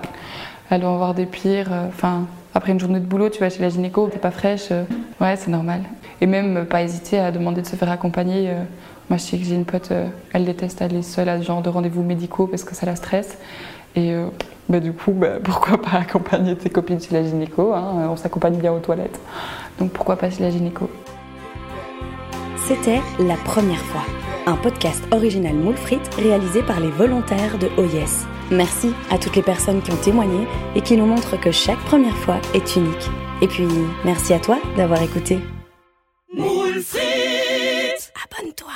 Elle 0.69 0.81
doit 0.81 0.93
avoir 0.93 1.13
des 1.13 1.25
pires. 1.25 1.71
Enfin, 1.87 2.25
après 2.53 2.71
une 2.71 2.79
journée 2.79 2.99
de 2.99 3.05
boulot, 3.05 3.29
tu 3.29 3.39
vas 3.39 3.49
chez 3.49 3.61
la 3.61 3.69
gynéco, 3.69 4.09
t'es 4.11 4.19
pas 4.19 4.31
fraîche. 4.31 4.69
ouais, 5.21 5.35
c'est 5.35 5.49
normal. 5.49 5.81
Et 6.21 6.25
même 6.25 6.65
pas 6.65 6.83
hésiter 6.83 7.19
à 7.19 7.31
demander 7.31 7.61
de 7.61 7.67
se 7.67 7.75
faire 7.75 7.91
accompagner. 7.91 8.51
moi, 9.09 9.17
je 9.17 9.23
sais 9.23 9.37
que 9.37 9.43
j'ai 9.43 9.55
une 9.55 9.65
pote, 9.65 9.91
elle 10.33 10.45
déteste 10.45 10.83
aller 10.83 11.01
seule 11.01 11.29
à 11.29 11.39
ce 11.39 11.45
genre 11.45 11.63
de 11.63 11.69
rendez-vous 11.69 12.03
médicaux 12.03 12.45
parce 12.45 12.63
que 12.63 12.75
ça 12.75 12.85
la 12.85 12.95
stresse. 12.95 13.37
Et 13.97 14.13
euh, 14.13 14.27
bah, 14.69 14.79
du 14.79 14.93
coup, 14.93 15.11
bah, 15.11 15.39
pourquoi 15.43 15.81
pas 15.81 15.97
accompagner 15.97 16.55
tes 16.55 16.69
copines 16.69 17.01
chez 17.01 17.13
la 17.13 17.23
gynéco 17.23 17.73
hein, 17.73 18.07
On 18.09 18.15
s'accompagne 18.15 18.57
bien 18.57 18.71
aux 18.71 18.79
toilettes. 18.79 19.19
Donc 19.79 19.91
pourquoi 19.91 20.15
pas 20.15 20.29
chez 20.29 20.43
la 20.43 20.51
gynéco 20.51 20.87
C'était 22.67 23.01
La 23.17 23.35
Première 23.37 23.81
fois, 23.81 24.03
un 24.45 24.55
podcast 24.55 25.01
original 25.11 25.55
moule 25.55 25.77
frites 25.77 26.13
réalisé 26.15 26.61
par 26.61 26.79
les 26.79 26.91
volontaires 26.91 27.57
de 27.57 27.69
OYES. 27.81 28.27
Merci 28.51 28.93
à 29.09 29.17
toutes 29.17 29.35
les 29.35 29.41
personnes 29.41 29.81
qui 29.81 29.91
ont 29.91 29.97
témoigné 29.97 30.47
et 30.75 30.81
qui 30.81 30.95
nous 30.95 31.07
montrent 31.07 31.39
que 31.39 31.51
chaque 31.51 31.83
première 31.85 32.17
fois 32.17 32.37
est 32.53 32.75
unique. 32.75 33.09
Et 33.41 33.47
puis, 33.47 33.67
merci 34.05 34.31
à 34.33 34.39
toi 34.39 34.59
d'avoir 34.77 35.01
écouté. 35.01 35.39
Moule 36.31 36.81
frites 36.81 38.13
Abonne-toi 38.23 38.73